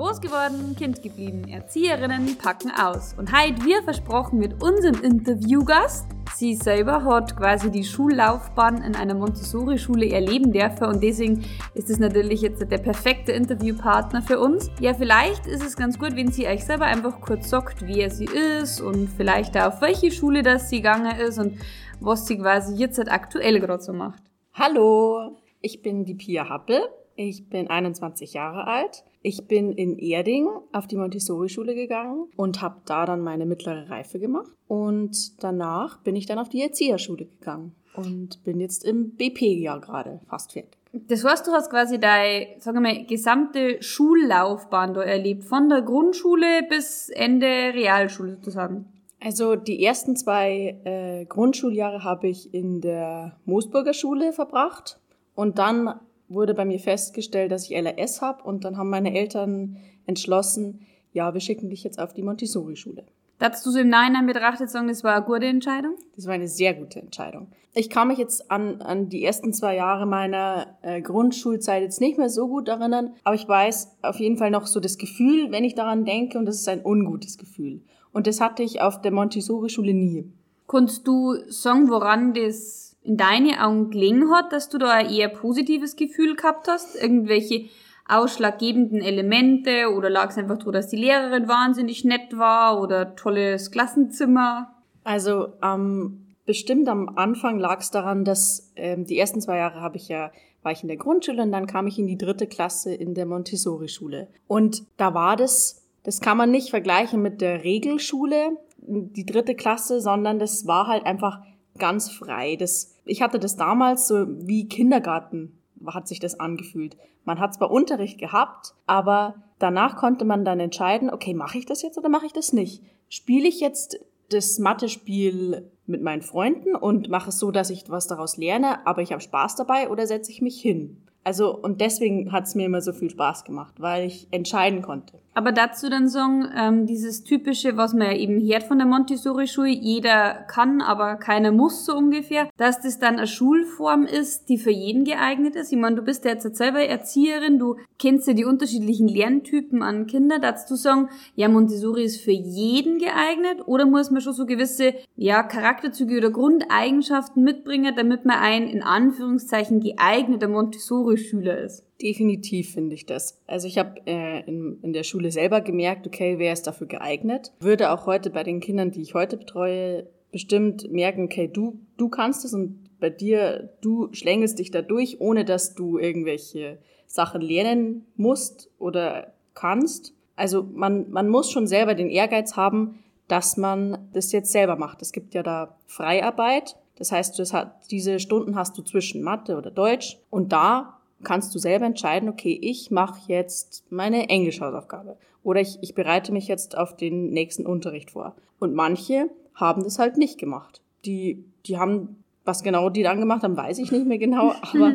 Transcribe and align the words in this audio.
Groß 0.00 0.22
geworden, 0.22 0.74
Kind 0.78 1.02
geblieben, 1.02 1.46
Erzieherinnen 1.46 2.38
packen 2.38 2.70
aus. 2.70 3.14
Und 3.18 3.38
heute 3.38 3.62
wir 3.66 3.82
versprochen 3.82 4.38
mit 4.38 4.62
unserem 4.62 5.04
Interviewgast. 5.04 6.06
Sie 6.34 6.54
selber 6.54 7.04
hat 7.04 7.36
quasi 7.36 7.70
die 7.70 7.84
Schullaufbahn 7.84 8.80
in 8.80 8.96
einer 8.96 9.12
Montessori-Schule 9.12 10.08
erleben 10.08 10.52
dürfen 10.52 10.84
und 10.84 11.02
deswegen 11.02 11.44
ist 11.74 11.90
es 11.90 11.98
natürlich 11.98 12.40
jetzt 12.40 12.62
der 12.62 12.78
perfekte 12.78 13.32
Interviewpartner 13.32 14.22
für 14.22 14.40
uns. 14.40 14.70
Ja, 14.80 14.94
vielleicht 14.94 15.46
ist 15.46 15.62
es 15.62 15.76
ganz 15.76 15.98
gut, 15.98 16.16
wenn 16.16 16.32
sie 16.32 16.46
euch 16.46 16.64
selber 16.64 16.86
einfach 16.86 17.20
kurz 17.20 17.50
sagt, 17.50 17.86
wer 17.86 18.08
sie 18.08 18.24
ist 18.24 18.80
und 18.80 19.06
vielleicht 19.06 19.54
auch 19.58 19.66
auf 19.66 19.82
welche 19.82 20.10
Schule 20.10 20.42
das 20.42 20.70
sie 20.70 20.76
gegangen 20.76 21.14
ist 21.18 21.38
und 21.38 21.58
was 22.00 22.26
sie 22.26 22.38
quasi 22.38 22.74
jetzt 22.74 22.96
halt 22.96 23.12
aktuell 23.12 23.60
gerade 23.60 23.82
so 23.82 23.92
macht. 23.92 24.22
Hallo, 24.54 25.36
ich 25.60 25.82
bin 25.82 26.06
die 26.06 26.14
Pia 26.14 26.48
Happel. 26.48 26.80
Ich 27.16 27.50
bin 27.50 27.68
21 27.68 28.32
Jahre 28.32 28.66
alt. 28.66 29.04
Ich 29.22 29.46
bin 29.46 29.72
in 29.72 29.98
Erding 29.98 30.48
auf 30.72 30.86
die 30.86 30.96
Montessori-Schule 30.96 31.74
gegangen 31.74 32.28
und 32.36 32.62
habe 32.62 32.80
da 32.86 33.04
dann 33.04 33.20
meine 33.20 33.44
mittlere 33.44 33.90
Reife 33.90 34.18
gemacht. 34.18 34.50
Und 34.66 35.42
danach 35.42 35.98
bin 35.98 36.16
ich 36.16 36.24
dann 36.24 36.38
auf 36.38 36.48
die 36.48 36.62
Erzieherschule 36.62 37.26
gegangen 37.26 37.74
und 37.94 38.42
bin 38.44 38.60
jetzt 38.60 38.84
im 38.84 39.16
BP-Jahr 39.16 39.80
gerade 39.80 40.20
fast 40.28 40.52
fertig. 40.52 40.78
Das 40.92 41.24
heißt, 41.24 41.46
du 41.46 41.52
hast 41.52 41.70
quasi 41.70 42.00
deine, 42.00 42.46
sagen 42.58 42.78
wir 42.78 42.92
mal, 42.92 43.04
gesamte 43.04 43.82
Schullaufbahn 43.82 44.94
da 44.94 45.02
erlebt, 45.02 45.44
von 45.44 45.68
der 45.68 45.82
Grundschule 45.82 46.62
bis 46.68 47.10
Ende 47.10 47.46
Realschule 47.46 48.36
sozusagen. 48.36 48.86
Also 49.20 49.54
die 49.54 49.84
ersten 49.84 50.16
zwei 50.16 50.80
äh, 50.84 51.26
Grundschuljahre 51.26 52.02
habe 52.02 52.28
ich 52.28 52.54
in 52.54 52.80
der 52.80 53.36
Moosburger 53.44 53.92
Schule 53.92 54.32
verbracht 54.32 54.98
und 55.34 55.58
dann 55.58 56.00
wurde 56.30 56.54
bei 56.54 56.64
mir 56.64 56.78
festgestellt, 56.78 57.52
dass 57.52 57.68
ich 57.68 57.76
LRS 57.76 58.22
habe 58.22 58.44
und 58.44 58.64
dann 58.64 58.76
haben 58.76 58.90
meine 58.90 59.14
Eltern 59.14 59.76
entschlossen, 60.06 60.86
ja, 61.12 61.34
wir 61.34 61.40
schicken 61.40 61.70
dich 61.70 61.82
jetzt 61.82 61.98
auf 61.98 62.14
die 62.14 62.22
Montessori-Schule. 62.22 63.04
Darfst 63.40 63.64
du 63.64 63.70
so 63.70 63.78
im 63.78 63.88
Nachhinein 63.88 64.26
betrachtet 64.26 64.70
sagen, 64.70 64.88
das 64.88 65.02
war 65.02 65.14
eine 65.14 65.24
gute 65.24 65.46
Entscheidung? 65.46 65.96
Das 66.14 66.26
war 66.26 66.34
eine 66.34 66.46
sehr 66.46 66.74
gute 66.74 67.00
Entscheidung. 67.00 67.48
Ich 67.72 67.88
kann 67.88 68.08
mich 68.08 68.18
jetzt 68.18 68.50
an, 68.50 68.82
an 68.82 69.08
die 69.08 69.24
ersten 69.24 69.52
zwei 69.54 69.76
Jahre 69.76 70.04
meiner 70.04 70.76
äh, 70.82 71.00
Grundschulzeit 71.00 71.82
jetzt 71.82 72.00
nicht 72.00 72.18
mehr 72.18 72.28
so 72.28 72.48
gut 72.48 72.68
erinnern, 72.68 73.14
aber 73.24 73.34
ich 73.34 73.48
weiß 73.48 73.96
auf 74.02 74.16
jeden 74.16 74.36
Fall 74.36 74.50
noch 74.50 74.66
so 74.66 74.78
das 74.78 74.98
Gefühl, 74.98 75.50
wenn 75.50 75.64
ich 75.64 75.74
daran 75.74 76.04
denke, 76.04 76.38
und 76.38 76.46
das 76.46 76.56
ist 76.56 76.68
ein 76.68 76.84
ungutes 76.84 77.38
Gefühl. 77.38 77.80
Und 78.12 78.26
das 78.26 78.40
hatte 78.40 78.62
ich 78.62 78.82
auf 78.82 79.00
der 79.00 79.12
Montessori-Schule 79.12 79.94
nie. 79.94 80.30
Kannst 80.68 81.06
du 81.06 81.36
sagen, 81.48 81.88
woran 81.88 82.34
das 82.34 82.89
in 83.02 83.16
deine 83.16 83.64
Augen 83.64 83.90
gelegen 83.90 84.30
hat, 84.30 84.52
dass 84.52 84.68
du 84.68 84.78
da 84.78 84.90
ein 84.90 85.10
eher 85.10 85.28
positives 85.28 85.96
Gefühl 85.96 86.36
gehabt 86.36 86.68
hast? 86.68 86.96
Irgendwelche 86.96 87.68
ausschlaggebenden 88.08 89.00
Elemente 89.00 89.92
oder 89.94 90.10
lag 90.10 90.30
es 90.30 90.38
einfach 90.38 90.58
daran, 90.58 90.74
dass 90.74 90.88
die 90.88 90.96
Lehrerin 90.96 91.48
wahnsinnig 91.48 92.04
nett 92.04 92.36
war 92.36 92.80
oder 92.80 93.14
tolles 93.16 93.70
Klassenzimmer? 93.70 94.74
Also 95.04 95.48
ähm, 95.62 96.26
bestimmt 96.44 96.88
am 96.88 97.08
Anfang 97.16 97.58
lag 97.58 97.80
es 97.80 97.90
daran, 97.90 98.24
dass 98.24 98.72
ähm, 98.76 99.06
die 99.06 99.18
ersten 99.18 99.40
zwei 99.40 99.58
Jahre 99.58 99.80
habe 99.80 99.96
ich 99.96 100.08
ja 100.08 100.30
war 100.62 100.72
ich 100.72 100.82
in 100.82 100.88
der 100.88 100.96
Grundschule 100.96 101.42
und 101.42 101.52
dann 101.52 101.66
kam 101.66 101.86
ich 101.86 101.98
in 101.98 102.06
die 102.06 102.18
dritte 102.18 102.46
Klasse 102.46 102.94
in 102.94 103.14
der 103.14 103.26
Montessori-Schule. 103.26 104.28
Und 104.46 104.84
da 104.96 105.14
war 105.14 105.36
das, 105.36 105.82
das 106.02 106.20
kann 106.20 106.36
man 106.36 106.50
nicht 106.50 106.70
vergleichen 106.70 107.22
mit 107.22 107.40
der 107.40 107.64
Regelschule, 107.64 108.58
die 108.78 109.26
dritte 109.26 109.54
Klasse, 109.54 110.00
sondern 110.00 110.38
das 110.38 110.66
war 110.66 110.86
halt 110.86 111.06
einfach 111.06 111.40
ganz 111.80 112.10
frei. 112.10 112.54
Das, 112.54 112.94
ich 113.04 113.22
hatte 113.22 113.40
das 113.40 113.56
damals 113.56 114.06
so 114.06 114.26
wie 114.28 114.68
Kindergarten 114.68 115.56
hat 115.86 116.08
sich 116.08 116.20
das 116.20 116.38
angefühlt. 116.38 116.96
Man 117.24 117.38
hat 117.38 117.54
zwar 117.54 117.70
Unterricht 117.70 118.18
gehabt, 118.18 118.74
aber 118.86 119.36
danach 119.58 119.96
konnte 119.96 120.24
man 120.24 120.44
dann 120.44 120.60
entscheiden, 120.60 121.10
okay, 121.10 121.34
mache 121.34 121.58
ich 121.58 121.66
das 121.66 121.82
jetzt 121.82 121.98
oder 121.98 122.08
mache 122.08 122.26
ich 122.26 122.32
das 122.32 122.52
nicht? 122.52 122.82
Spiele 123.08 123.48
ich 123.48 123.60
jetzt 123.60 123.98
das 124.30 124.58
Mathe-Spiel 124.58 125.70
mit 125.86 126.02
meinen 126.02 126.22
Freunden 126.22 126.76
und 126.76 127.08
mache 127.08 127.30
es 127.30 127.38
so, 127.38 127.50
dass 127.50 127.70
ich 127.70 127.88
was 127.88 128.06
daraus 128.06 128.36
lerne, 128.36 128.86
aber 128.86 129.02
ich 129.02 129.12
habe 129.12 129.22
Spaß 129.22 129.56
dabei 129.56 129.88
oder 129.88 130.06
setze 130.06 130.30
ich 130.30 130.40
mich 130.40 130.60
hin? 130.60 131.02
Also, 131.24 131.54
und 131.54 131.80
deswegen 131.80 132.32
hat 132.32 132.44
es 132.44 132.54
mir 132.54 132.66
immer 132.66 132.80
so 132.80 132.92
viel 132.92 133.10
Spaß 133.10 133.44
gemacht, 133.44 133.74
weil 133.78 134.06
ich 134.06 134.28
entscheiden 134.30 134.82
konnte. 134.82 135.19
Aber 135.32 135.52
dazu 135.52 135.88
dann 135.88 136.08
sagen, 136.08 136.50
ähm, 136.56 136.86
dieses 136.86 137.22
typische, 137.22 137.76
was 137.76 137.94
man 137.94 138.08
ja 138.08 138.16
eben 138.16 138.40
hört 138.40 138.64
von 138.64 138.78
der 138.78 138.86
Montessori-Schule, 138.86 139.68
jeder 139.68 140.34
kann, 140.48 140.80
aber 140.80 141.16
keiner 141.16 141.52
muss 141.52 141.86
so 141.86 141.96
ungefähr, 141.96 142.48
dass 142.56 142.80
das 142.80 142.98
dann 142.98 143.16
eine 143.16 143.28
Schulform 143.28 144.06
ist, 144.06 144.48
die 144.48 144.58
für 144.58 144.72
jeden 144.72 145.04
geeignet 145.04 145.54
ist. 145.54 145.72
Ich 145.72 145.78
meine, 145.78 145.96
du 145.96 146.02
bist 146.02 146.24
ja 146.24 146.32
jetzt 146.32 146.56
selber 146.56 146.80
Erzieherin, 146.80 147.60
du 147.60 147.76
kennst 147.98 148.26
ja 148.26 148.34
die 148.34 148.44
unterschiedlichen 148.44 149.06
Lerntypen 149.06 149.82
an 149.82 150.08
Kinder. 150.08 150.40
Dazu 150.40 150.74
sagen, 150.74 151.08
ja, 151.36 151.48
Montessori 151.48 152.02
ist 152.02 152.20
für 152.20 152.32
jeden 152.32 152.98
geeignet 152.98 153.62
oder 153.66 153.86
muss 153.86 154.10
man 154.10 154.22
schon 154.22 154.32
so 154.32 154.46
gewisse, 154.46 154.94
ja, 155.14 155.44
Charakterzüge 155.44 156.18
oder 156.18 156.30
Grundeigenschaften 156.30 157.44
mitbringen, 157.44 157.94
damit 157.96 158.24
man 158.24 158.38
ein, 158.38 158.66
in 158.66 158.82
Anführungszeichen, 158.82 159.80
geeigneter 159.80 160.48
Montessori 160.48 161.18
Schüler 161.18 161.58
ist. 161.58 161.84
Definitiv 162.00 162.72
finde 162.72 162.94
ich 162.94 163.04
das. 163.04 163.38
Also 163.46 163.66
ich 163.66 163.76
habe 163.78 164.00
äh, 164.06 164.40
in, 164.46 164.78
in 164.82 164.92
der 164.92 165.02
Schule 165.02 165.30
selber 165.30 165.60
gemerkt, 165.60 166.06
okay, 166.06 166.38
wer 166.38 166.52
ist 166.52 166.66
dafür 166.66 166.86
geeignet. 166.86 167.52
Würde 167.60 167.90
auch 167.90 168.06
heute 168.06 168.30
bei 168.30 168.42
den 168.42 168.60
Kindern, 168.60 168.90
die 168.90 169.02
ich 169.02 169.14
heute 169.14 169.36
betreue, 169.36 170.06
bestimmt 170.32 170.90
merken, 170.90 171.24
okay, 171.24 171.48
du, 171.52 171.80
du 171.96 172.08
kannst 172.08 172.44
es 172.44 172.54
und 172.54 172.90
bei 173.00 173.10
dir, 173.10 173.70
du 173.80 174.08
schlängelst 174.12 174.58
dich 174.58 174.70
da 174.70 174.82
durch, 174.82 175.20
ohne 175.20 175.44
dass 175.44 175.74
du 175.74 175.98
irgendwelche 175.98 176.78
Sachen 177.06 177.40
lernen 177.40 178.06
musst 178.16 178.70
oder 178.78 179.32
kannst. 179.54 180.14
Also 180.36 180.62
man, 180.62 181.10
man 181.10 181.28
muss 181.28 181.50
schon 181.50 181.66
selber 181.66 181.94
den 181.94 182.08
Ehrgeiz 182.08 182.56
haben, 182.56 183.02
dass 183.28 183.56
man 183.56 184.08
das 184.12 184.32
jetzt 184.32 184.52
selber 184.52 184.76
macht. 184.76 185.02
Es 185.02 185.12
gibt 185.12 185.34
ja 185.34 185.42
da 185.42 185.76
Freiarbeit. 185.86 186.76
Das 186.96 187.12
heißt, 187.12 187.38
das 187.38 187.52
hat, 187.52 187.90
diese 187.90 188.20
Stunden 188.20 188.56
hast 188.56 188.76
du 188.76 188.82
zwischen 188.82 189.22
Mathe 189.22 189.56
oder 189.56 189.70
Deutsch 189.70 190.18
und 190.30 190.52
da 190.52 190.99
kannst 191.22 191.54
du 191.54 191.58
selber 191.58 191.86
entscheiden, 191.86 192.28
okay, 192.28 192.58
ich 192.60 192.90
mache 192.90 193.20
jetzt 193.28 193.84
meine 193.90 194.28
Englischhausaufgabe 194.28 195.16
oder 195.42 195.60
ich, 195.60 195.78
ich 195.80 195.94
bereite 195.94 196.32
mich 196.32 196.48
jetzt 196.48 196.76
auf 196.76 196.96
den 196.96 197.30
nächsten 197.30 197.66
Unterricht 197.66 198.10
vor. 198.10 198.34
Und 198.58 198.74
manche 198.74 199.30
haben 199.54 199.84
das 199.84 199.98
halt 199.98 200.16
nicht 200.16 200.38
gemacht. 200.38 200.80
Die, 201.04 201.44
die 201.66 201.78
haben, 201.78 202.22
was 202.44 202.62
genau 202.62 202.90
die 202.90 203.02
dann 203.02 203.20
gemacht 203.20 203.42
haben, 203.42 203.56
weiß 203.56 203.78
ich 203.78 203.90
nicht 203.90 204.06
mehr 204.06 204.18
genau, 204.18 204.52
aber 204.62 204.94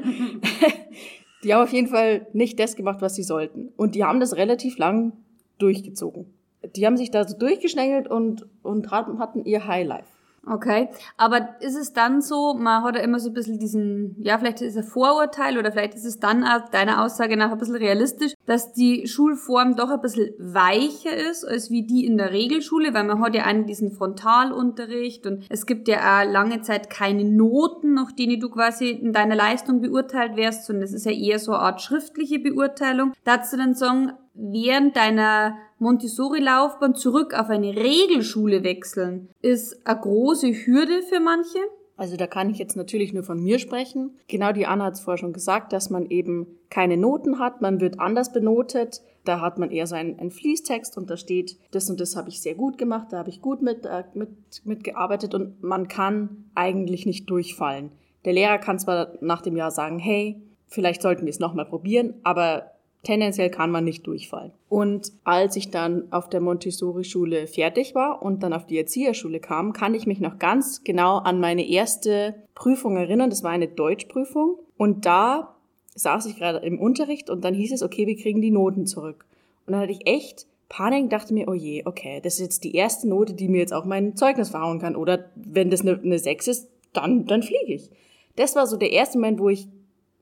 die 1.44 1.54
haben 1.54 1.64
auf 1.64 1.74
jeden 1.74 1.88
Fall 1.88 2.28
nicht 2.34 2.60
das 2.60 2.76
gemacht, 2.76 3.02
was 3.02 3.16
sie 3.16 3.24
sollten. 3.24 3.70
Und 3.78 3.96
die 3.96 4.04
haben 4.04 4.20
das 4.20 4.36
relativ 4.36 4.78
lang 4.78 5.14
durchgezogen. 5.58 6.34
Die 6.76 6.86
haben 6.86 6.98
sich 6.98 7.12
da 7.12 7.28
so 7.28 7.38
durchgeschlängelt 7.38 8.08
und, 8.08 8.48
und 8.64 8.92
hatten 8.92 9.46
ihr 9.46 9.68
Highlife. 9.68 10.15
Okay, 10.48 10.90
aber 11.18 11.56
ist 11.60 11.76
es 11.76 11.94
dann 11.94 12.22
so, 12.22 12.54
man 12.54 12.84
hat 12.84 12.96
ja 12.96 13.02
immer 13.02 13.20
so 13.20 13.30
ein 13.30 13.34
bisschen 13.34 13.58
diesen, 13.58 14.16
ja, 14.22 14.38
vielleicht 14.38 14.62
ist 14.62 14.76
es 14.76 14.86
ein 14.86 14.92
Vorurteil 14.92 15.58
oder 15.58 15.72
vielleicht 15.72 15.96
ist 15.96 16.06
es 16.06 16.20
dann 16.20 16.44
auch 16.44 16.70
deiner 16.70 17.04
Aussage 17.04 17.36
nach 17.36 17.52
ein 17.52 17.58
bisschen 17.58 17.76
realistisch, 17.76 18.34
dass 18.46 18.72
die 18.72 19.08
Schulform 19.08 19.76
doch 19.76 19.90
ein 19.90 20.02
bisschen 20.02 20.36
weicher 20.38 21.16
ist 21.16 21.46
als 21.46 21.72
wie 21.72 21.88
die 21.88 22.06
in 22.06 22.18
der 22.18 22.32
Regelschule, 22.32 22.94
weil 22.94 23.06
man 23.06 23.22
hat 23.22 23.34
ja 23.34 23.44
einen 23.44 23.66
diesen 23.66 23.92
Frontalunterricht 23.92 25.26
und 25.26 25.46
es 25.50 25.66
gibt 25.66 25.88
ja 25.88 26.22
auch 26.22 26.32
lange 26.32 26.62
Zeit 26.62 26.92
keine 26.92 27.24
Noten, 27.24 27.96
nach 27.96 28.12
denen 28.12 28.40
du 28.40 28.50
quasi 28.50 28.92
in 28.92 29.14
deiner 29.14 29.36
Leistung 29.36 29.82
beurteilt 29.82 30.36
wirst, 30.36 30.66
sondern 30.66 30.84
es 30.84 30.94
ist 30.94 31.08
ja 31.08 31.12
eher 31.12 31.40
so 31.40 31.54
eine 31.54 31.62
Art 31.62 31.82
schriftliche 31.82 32.38
Beurteilung. 32.38 33.14
Dazu 33.24 33.58
dann 33.58 33.74
sagen, 33.74 34.14
während 34.36 34.96
deiner 34.96 35.58
Montessori-Laufbahn 35.80 36.96
zurück 36.96 37.34
auf 37.34 37.50
eine 37.50 37.76
Regelschule 37.76 38.64
wechseln, 38.64 39.30
ist 39.42 39.86
eine 39.86 40.00
große 40.00 40.48
Hürde 40.48 41.02
für 41.02 41.20
manche. 41.20 41.60
Also 41.98 42.18
da 42.18 42.28
kann 42.28 42.50
ich 42.50 42.58
jetzt 42.58 42.76
natürlich 42.76 43.14
nur 43.14 43.24
von 43.24 43.42
mir 43.42 43.58
sprechen. 43.58 44.18
Genau 44.28 44.52
die 44.52 44.66
Anna 44.66 44.86
hat 44.86 44.96
es 44.96 45.00
vorher 45.00 45.18
schon 45.18 45.34
gesagt, 45.34 45.72
dass 45.72 45.90
man 45.90 46.06
eben 46.10 46.48
keine 46.70 46.98
Noten 46.98 47.40
hat, 47.40 47.62
man 47.62 47.80
wird 47.80 48.00
anders 48.00 48.34
benotet. 48.34 49.02
Da 49.24 49.40
hat 49.40 49.58
man 49.58 49.72
eher 49.72 49.88
so 49.88 49.96
einen, 49.96 50.20
einen 50.20 50.32
Fließtext 50.32 50.98
und 50.98 51.10
da 51.10 51.18
steht, 51.18 51.58
das 51.72 51.90
und 51.90 52.00
das 52.00 52.16
habe 52.16 52.30
ich 52.30 52.42
sehr 52.42 52.56
gut 52.56 52.78
gemacht, 52.78 53.08
da 53.12 53.18
habe 53.18 53.30
ich 53.30 53.42
gut 53.42 53.62
mit, 53.62 53.86
äh, 53.86 54.04
mit, 54.14 54.30
mitgearbeitet 54.66 55.34
und 55.34 55.64
man 55.64 55.88
kann 55.88 56.50
eigentlich 56.54 57.06
nicht 57.06 57.30
durchfallen. 57.30 57.92
Der 58.26 58.34
Lehrer 58.34 58.58
kann 58.58 58.78
zwar 58.78 59.14
nach 59.22 59.42
dem 59.42 59.56
Jahr 59.56 59.72
sagen, 59.72 59.98
hey, 59.98 60.42
vielleicht 60.68 61.02
sollten 61.02 61.26
wir 61.26 61.30
es 61.30 61.40
nochmal 61.40 61.66
probieren, 61.66 62.16
aber 62.24 62.75
tendenziell 63.06 63.50
kann 63.50 63.72
man 63.72 63.86
nicht 63.86 64.06
durchfallen. 64.06 64.52
Und 64.68 65.14
als 65.24 65.56
ich 65.56 65.72
dann 65.72 66.12
auf 66.12 66.30
der 66.30 66.42
Montessori-Schule 66.42 67.48
fertig 67.48 67.96
war 67.96 68.22
und 68.22 68.44
dann 68.44 68.52
auf 68.52 68.66
die 68.66 68.78
Erzieherschule 68.78 69.40
kam, 69.40 69.72
kann 69.72 69.94
ich 69.94 70.06
mich 70.06 70.20
noch 70.20 70.40
ganz 70.40 70.84
genau 70.84 71.20
an 71.20 71.40
meine 71.40 71.66
erste 71.66 72.36
Prüfung 72.56 72.98
erinnern. 72.98 73.30
Das 73.30 73.44
war 73.44 73.52
eine 73.52 73.70
Deutschprüfung. 73.70 74.60
Und 74.78 75.06
da 75.06 75.56
saß 75.96 76.26
ich 76.26 76.36
gerade 76.36 76.66
im 76.66 76.80
Unterricht 76.80 77.30
und 77.30 77.46
dann 77.46 77.54
hieß 77.54 77.72
es, 77.72 77.84
okay, 77.84 78.06
wir 78.08 78.18
kriegen 78.18 78.42
die 78.42 78.52
Noten 78.52 78.86
zurück. 78.86 79.26
Und 79.66 79.74
dann 79.74 79.82
hatte 79.82 79.94
ich 79.94 80.06
echt 80.06 80.48
Panik, 80.68 81.10
dachte 81.10 81.34
mir, 81.34 81.48
oh 81.48 81.54
je, 81.54 81.84
okay, 81.86 82.20
das 82.22 82.36
ist 82.36 82.42
jetzt 82.42 82.64
die 82.64 82.76
erste 82.76 83.08
Note, 83.08 83.34
die 83.34 83.48
mir 83.48 83.60
jetzt 83.60 83.74
auch 83.74 83.86
mein 83.86 84.16
Zeugnis 84.16 84.50
verhauen 84.50 84.80
kann. 84.80 84.96
Oder 84.96 85.30
wenn 85.36 85.70
das 85.70 85.82
eine, 85.82 86.00
eine 86.04 86.20
6 86.20 86.48
ist, 86.48 86.70
dann, 86.92 87.26
dann 87.26 87.44
fliege 87.44 87.74
ich. 87.74 87.90
Das 88.36 88.56
war 88.56 88.68
so 88.68 88.76
der 88.76 88.92
erste 88.92 89.18
Moment, 89.18 89.40
wo 89.40 89.50
ich 89.50 89.68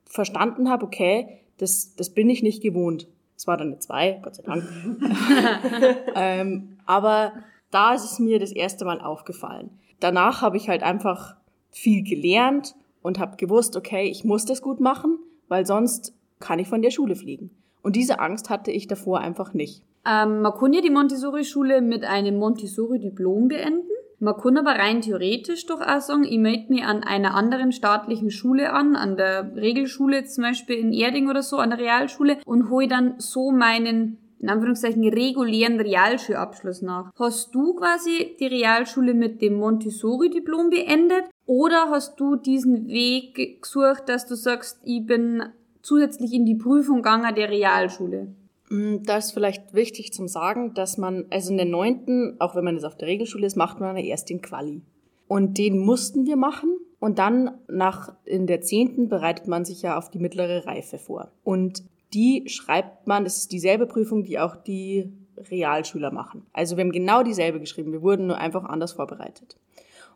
verstanden 0.05 0.69
habe, 0.69 0.85
okay, 0.85 1.39
das, 1.57 1.95
das 1.95 2.09
bin 2.09 2.29
ich 2.29 2.43
nicht 2.43 2.61
gewohnt. 2.61 3.07
Es 3.35 3.47
war 3.47 3.57
dann 3.57 3.67
eine 3.67 3.79
2, 3.79 4.19
Gott 4.23 4.35
sei 4.35 4.43
Dank. 4.43 4.63
ähm, 6.15 6.77
aber 6.85 7.33
da 7.71 7.93
ist 7.93 8.05
es 8.05 8.19
mir 8.19 8.39
das 8.39 8.51
erste 8.51 8.85
Mal 8.85 9.01
aufgefallen. 9.01 9.71
Danach 9.99 10.41
habe 10.41 10.57
ich 10.57 10.69
halt 10.69 10.83
einfach 10.83 11.35
viel 11.71 12.03
gelernt 12.03 12.75
und 13.01 13.19
habe 13.19 13.37
gewusst, 13.37 13.75
okay, 13.75 14.07
ich 14.09 14.23
muss 14.23 14.45
das 14.45 14.61
gut 14.61 14.79
machen, 14.79 15.17
weil 15.47 15.65
sonst 15.65 16.13
kann 16.39 16.59
ich 16.59 16.67
von 16.67 16.81
der 16.81 16.91
Schule 16.91 17.15
fliegen. 17.15 17.49
Und 17.81 17.95
diese 17.95 18.19
Angst 18.19 18.49
hatte 18.49 18.71
ich 18.71 18.87
davor 18.87 19.19
einfach 19.19 19.53
nicht. 19.53 19.81
Ähm, 20.05 20.41
man 20.41 20.53
kann 20.53 20.73
ja 20.73 20.81
die 20.81 20.89
Montessori-Schule 20.89 21.81
mit 21.81 22.03
einem 22.03 22.37
Montessori-Diplom 22.37 23.47
beenden. 23.47 23.87
Man 24.23 24.37
kann 24.37 24.57
aber 24.57 24.79
rein 24.79 25.01
theoretisch 25.01 25.65
doch 25.65 25.81
auch 25.81 25.99
sagen, 25.99 26.23
ich 26.23 26.39
melde 26.39 26.71
mich 26.71 26.85
an 26.85 27.03
einer 27.03 27.35
anderen 27.35 27.73
staatlichen 27.73 28.31
Schule 28.31 28.71
an, 28.71 28.95
an 28.95 29.17
der 29.17 29.53
Regelschule 29.53 30.23
zum 30.23 30.45
Beispiel 30.45 30.77
in 30.77 30.93
Erding 30.93 31.29
oder 31.29 31.43
so, 31.43 31.57
an 31.57 31.71
der 31.71 31.79
Realschule 31.79 32.37
und 32.45 32.69
hole 32.69 32.87
dann 32.87 33.15
so 33.17 33.51
meinen 33.51 34.17
in 34.39 34.49
Anführungszeichen 34.49 35.05
regulären 35.09 35.77
Realschulabschluss 35.77 36.81
nach. 36.81 37.11
Hast 37.19 37.53
du 37.53 37.73
quasi 37.73 38.37
die 38.39 38.47
Realschule 38.47 39.13
mit 39.13 39.41
dem 39.41 39.55
Montessori-Diplom 39.55 40.69
beendet 40.69 41.25
oder 41.45 41.89
hast 41.89 42.17
du 42.17 42.37
diesen 42.37 42.87
Weg 42.87 43.61
gesucht, 43.61 44.03
dass 44.07 44.25
du 44.25 44.35
sagst, 44.35 44.79
ich 44.85 45.05
bin 45.05 45.43
zusätzlich 45.81 46.31
in 46.31 46.45
die 46.45 46.55
Prüfung 46.55 46.97
gegangen 46.97 47.35
der 47.35 47.49
Realschule? 47.49 48.33
Mm, 48.73 49.03
da 49.03 49.17
ist 49.17 49.31
vielleicht 49.33 49.75
wichtig 49.75 50.13
zum 50.13 50.27
Sagen, 50.27 50.73
dass 50.73 50.97
man, 50.97 51.25
also 51.29 51.51
in 51.51 51.57
der 51.57 51.67
neunten, 51.67 52.35
auch 52.39 52.55
wenn 52.55 52.63
man 52.63 52.73
jetzt 52.73 52.85
auf 52.85 52.97
der 52.97 53.07
Regelschule 53.07 53.45
ist, 53.45 53.55
macht 53.55 53.79
man 53.79 53.95
erst 53.97 54.31
den 54.31 54.41
Quali. 54.41 54.81
Und 55.27 55.59
den 55.59 55.77
mussten 55.77 56.25
wir 56.25 56.37
machen. 56.37 56.77
Und 56.99 57.19
dann 57.19 57.51
nach, 57.67 58.15
in 58.25 58.47
der 58.47 58.61
zehnten 58.61 59.09
bereitet 59.09 59.47
man 59.47 59.63
sich 59.63 59.83
ja 59.83 59.97
auf 59.97 60.09
die 60.09 60.17
mittlere 60.17 60.65
Reife 60.65 60.97
vor. 60.97 61.31
Und 61.43 61.83
die 62.13 62.45
schreibt 62.47 63.05
man, 63.05 63.25
das 63.25 63.37
ist 63.37 63.51
dieselbe 63.51 63.85
Prüfung, 63.85 64.23
die 64.23 64.39
auch 64.39 64.55
die 64.55 65.11
Realschüler 65.37 66.11
machen. 66.11 66.45
Also 66.51 66.75
wir 66.75 66.83
haben 66.83 66.91
genau 66.91 67.21
dieselbe 67.21 67.59
geschrieben. 67.59 67.91
Wir 67.91 68.01
wurden 68.01 68.27
nur 68.27 68.37
einfach 68.37 68.63
anders 68.63 68.93
vorbereitet. 68.93 69.57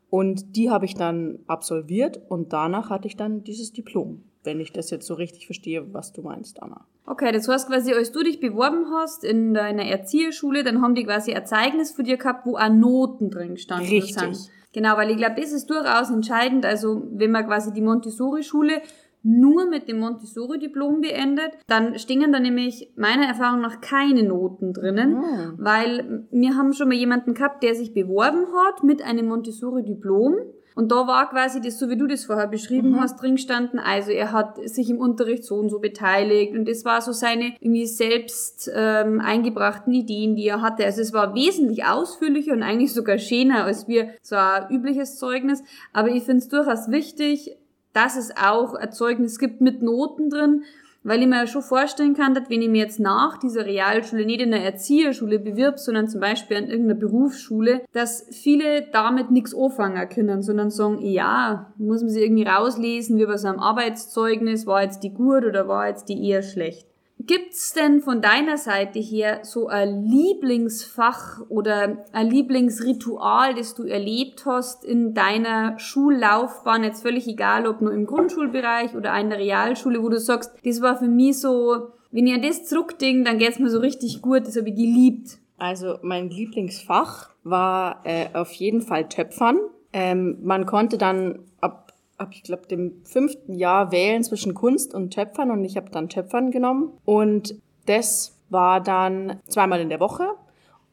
Und 0.10 0.56
die 0.56 0.70
habe 0.70 0.86
ich 0.86 0.96
dann 0.96 1.40
absolviert 1.48 2.22
und 2.30 2.54
danach 2.54 2.90
hatte 2.90 3.08
ich 3.08 3.18
dann 3.18 3.44
dieses 3.44 3.74
Diplom, 3.74 4.24
wenn 4.44 4.60
ich 4.60 4.72
das 4.72 4.90
jetzt 4.90 5.06
so 5.06 5.16
richtig 5.16 5.46
verstehe, 5.46 5.94
was 5.94 6.14
du 6.14 6.22
meinst, 6.22 6.64
Anna. 6.64 6.86
Okay, 7.06 7.32
das 7.32 7.48
heißt 7.48 7.68
quasi, 7.68 7.94
als 7.94 8.12
du 8.12 8.24
dich 8.24 8.40
beworben 8.40 8.86
hast 8.94 9.24
in 9.24 9.54
deiner 9.54 9.84
Erzieherschule, 9.84 10.64
dann 10.64 10.82
haben 10.82 10.96
die 10.96 11.04
quasi 11.04 11.34
ein 11.34 11.46
Zeugnis 11.46 11.92
für 11.92 12.04
dir 12.04 12.18
gehabt, 12.18 12.46
wo 12.46 12.58
auch 12.58 12.70
Noten 12.70 13.30
drin 13.30 13.58
standen. 13.58 13.90
Richtig. 13.90 14.50
Genau, 14.74 14.96
weil 14.98 15.10
ich 15.10 15.18
glaube, 15.18 15.42
das 15.42 15.52
ist 15.52 15.70
durchaus 15.70 16.10
entscheidend. 16.10 16.66
Also 16.66 17.04
wenn 17.12 17.32
man 17.32 17.46
quasi 17.46 17.74
die 17.74 17.82
Montessori-Schule 17.82 18.82
nur 19.28 19.70
mit 19.70 19.90
dem 19.90 20.00
Montessori-Diplom 20.00 21.02
beendet, 21.02 21.52
dann 21.68 22.00
stehen 22.00 22.32
da 22.32 22.40
nämlich 22.40 22.94
meiner 22.96 23.26
Erfahrung 23.26 23.60
nach 23.60 23.82
keine 23.82 24.24
Noten 24.24 24.72
drinnen, 24.72 25.16
mhm. 25.16 25.54
weil 25.58 26.26
wir 26.32 26.56
haben 26.56 26.72
schon 26.72 26.88
mal 26.88 26.96
jemanden 26.96 27.34
gehabt, 27.34 27.62
der 27.62 27.76
sich 27.76 27.94
beworben 27.94 28.46
hat 28.56 28.84
mit 28.84 29.04
einem 29.04 29.28
Montessori-Diplom. 29.28 30.36
Und 30.76 30.92
da 30.92 31.08
war 31.08 31.30
quasi 31.30 31.60
das, 31.60 31.80
so 31.80 31.90
wie 31.90 31.98
du 31.98 32.06
das 32.06 32.26
vorher 32.26 32.48
beschrieben 32.48 32.92
mhm. 32.92 33.02
hast, 33.02 33.20
drin 33.22 33.36
gestanden. 33.36 33.80
Also 33.80 34.12
er 34.12 34.32
hat 34.32 34.60
sich 34.70 34.90
im 34.92 35.00
Unterricht 35.00 35.44
so 35.44 35.56
und 35.56 35.70
so 35.70 35.80
beteiligt 35.80 36.54
und 36.56 36.70
das 36.70 36.86
war 36.86 37.02
so 37.02 37.12
seine 37.12 37.56
irgendwie 37.60 37.88
selbst 37.88 38.72
ähm, 38.74 39.20
eingebrachten 39.20 39.94
Ideen, 39.94 40.36
die 40.36 40.48
er 40.48 40.62
hatte. 40.62 40.86
Also 40.86 41.02
es 41.02 41.14
war 41.14 41.34
wesentlich 41.34 41.84
ausführlicher 41.84 42.54
und 42.54 42.62
eigentlich 42.62 42.94
sogar 42.94 43.18
schöner 43.18 43.66
als 43.66 43.88
wir 43.88 44.10
so 44.22 44.36
ein 44.36 44.70
übliches 44.70 45.18
Zeugnis. 45.18 45.64
Aber 45.94 46.10
ich 46.10 46.24
finde 46.24 46.38
es 46.38 46.48
durchaus 46.48 46.92
wichtig, 46.92 47.58
dass 47.98 48.16
es 48.16 48.32
auch 48.38 48.76
ein 48.76 48.92
Zeugnis 48.92 49.40
gibt 49.40 49.60
mit 49.60 49.82
Noten 49.82 50.30
drin, 50.30 50.64
weil 51.02 51.22
ich 51.22 51.28
mir 51.28 51.38
ja 51.38 51.48
schon 51.48 51.64
vorstellen 51.64 52.14
kann, 52.14 52.36
dass 52.36 52.48
wenn 52.48 52.62
ich 52.62 52.70
mir 52.70 52.84
jetzt 52.84 53.00
nach 53.00 53.40
dieser 53.40 53.66
Realschule 53.66 54.24
nicht 54.24 54.40
in 54.40 54.54
einer 54.54 54.64
Erzieherschule 54.64 55.40
bewirb, 55.40 55.80
sondern 55.80 56.08
zum 56.08 56.22
Beispiel 56.22 56.58
an 56.58 56.68
irgendeiner 56.68 57.00
Berufsschule, 57.00 57.82
dass 57.94 58.28
viele 58.30 58.84
damit 58.92 59.32
nichts 59.32 59.56
anfangen 59.56 60.08
können, 60.10 60.44
sondern 60.44 60.70
sagen, 60.70 61.00
ja, 61.02 61.74
muss 61.78 62.02
man 62.02 62.12
sich 62.12 62.22
irgendwie 62.22 62.44
rauslesen, 62.44 63.18
wie 63.18 63.26
bei 63.26 63.38
so 63.38 63.48
einem 63.48 63.60
Arbeitszeugnis, 63.60 64.68
war 64.68 64.84
jetzt 64.84 65.02
die 65.02 65.14
gut 65.14 65.44
oder 65.44 65.68
war 65.68 65.88
jetzt 65.88 66.08
die 66.08 66.24
eher 66.24 66.44
schlecht. 66.44 66.86
Gibt's 67.20 67.74
denn 67.74 68.02
von 68.02 68.22
deiner 68.22 68.58
Seite 68.58 69.00
her 69.00 69.40
so 69.44 69.68
ein 69.68 70.04
Lieblingsfach 70.04 71.42
oder 71.50 72.06
ein 72.12 72.30
Lieblingsritual, 72.30 73.56
das 73.56 73.74
du 73.74 73.84
erlebt 73.84 74.46
hast 74.46 74.86
in 74.86 75.14
deiner 75.16 75.80
Schullaufbahn, 75.80 76.84
jetzt 76.84 77.02
völlig 77.02 77.28
egal, 77.28 77.66
ob 77.66 77.82
nur 77.82 77.92
im 77.92 78.06
Grundschulbereich 78.06 78.96
oder 78.96 79.20
in 79.20 79.30
der 79.30 79.40
Realschule, 79.40 80.04
wo 80.04 80.10
du 80.10 80.20
sagst, 80.20 80.54
das 80.64 80.82
war 80.82 80.98
für 80.98 81.08
mich 81.08 81.40
so, 81.40 81.90
wenn 82.12 82.28
ich 82.28 82.36
an 82.36 82.44
das 82.44 82.66
zurückdenke, 82.66 83.24
dann 83.24 83.40
geht's 83.40 83.60
mir 83.60 83.70
so 83.70 83.80
richtig 83.80 84.22
gut, 84.22 84.46
das 84.46 84.56
habe 84.56 84.70
ich 84.70 84.76
geliebt. 84.76 85.40
Also 85.58 85.98
mein 86.04 86.30
Lieblingsfach 86.30 87.32
war 87.44 88.02
äh, 88.04 88.28
auf 88.34 88.54
jeden 88.54 88.82
Fall 88.82 89.10
Töpfern. 89.10 89.58
Ähm, 89.92 90.38
man 90.44 90.68
konnte 90.68 90.98
dann 90.98 91.40
ab 91.62 91.87
ab, 92.18 92.30
ich 92.34 92.44
glaube, 92.44 92.68
dem 92.68 93.02
fünften 93.04 93.54
Jahr 93.54 93.92
wählen 93.92 94.24
zwischen 94.24 94.54
Kunst 94.54 94.94
und 94.94 95.14
Töpfern 95.14 95.52
und 95.52 95.64
ich 95.64 95.78
habe 95.78 95.90
dann 95.92 96.10
Töpfern 96.10 96.52
genommen. 96.52 96.92
Und 97.06 97.56
das 97.86 98.38
war 98.50 98.82
dann 98.82 99.40
zweimal 99.48 99.80
in 99.80 99.90
der 99.90 100.00
Woche. 100.00 100.28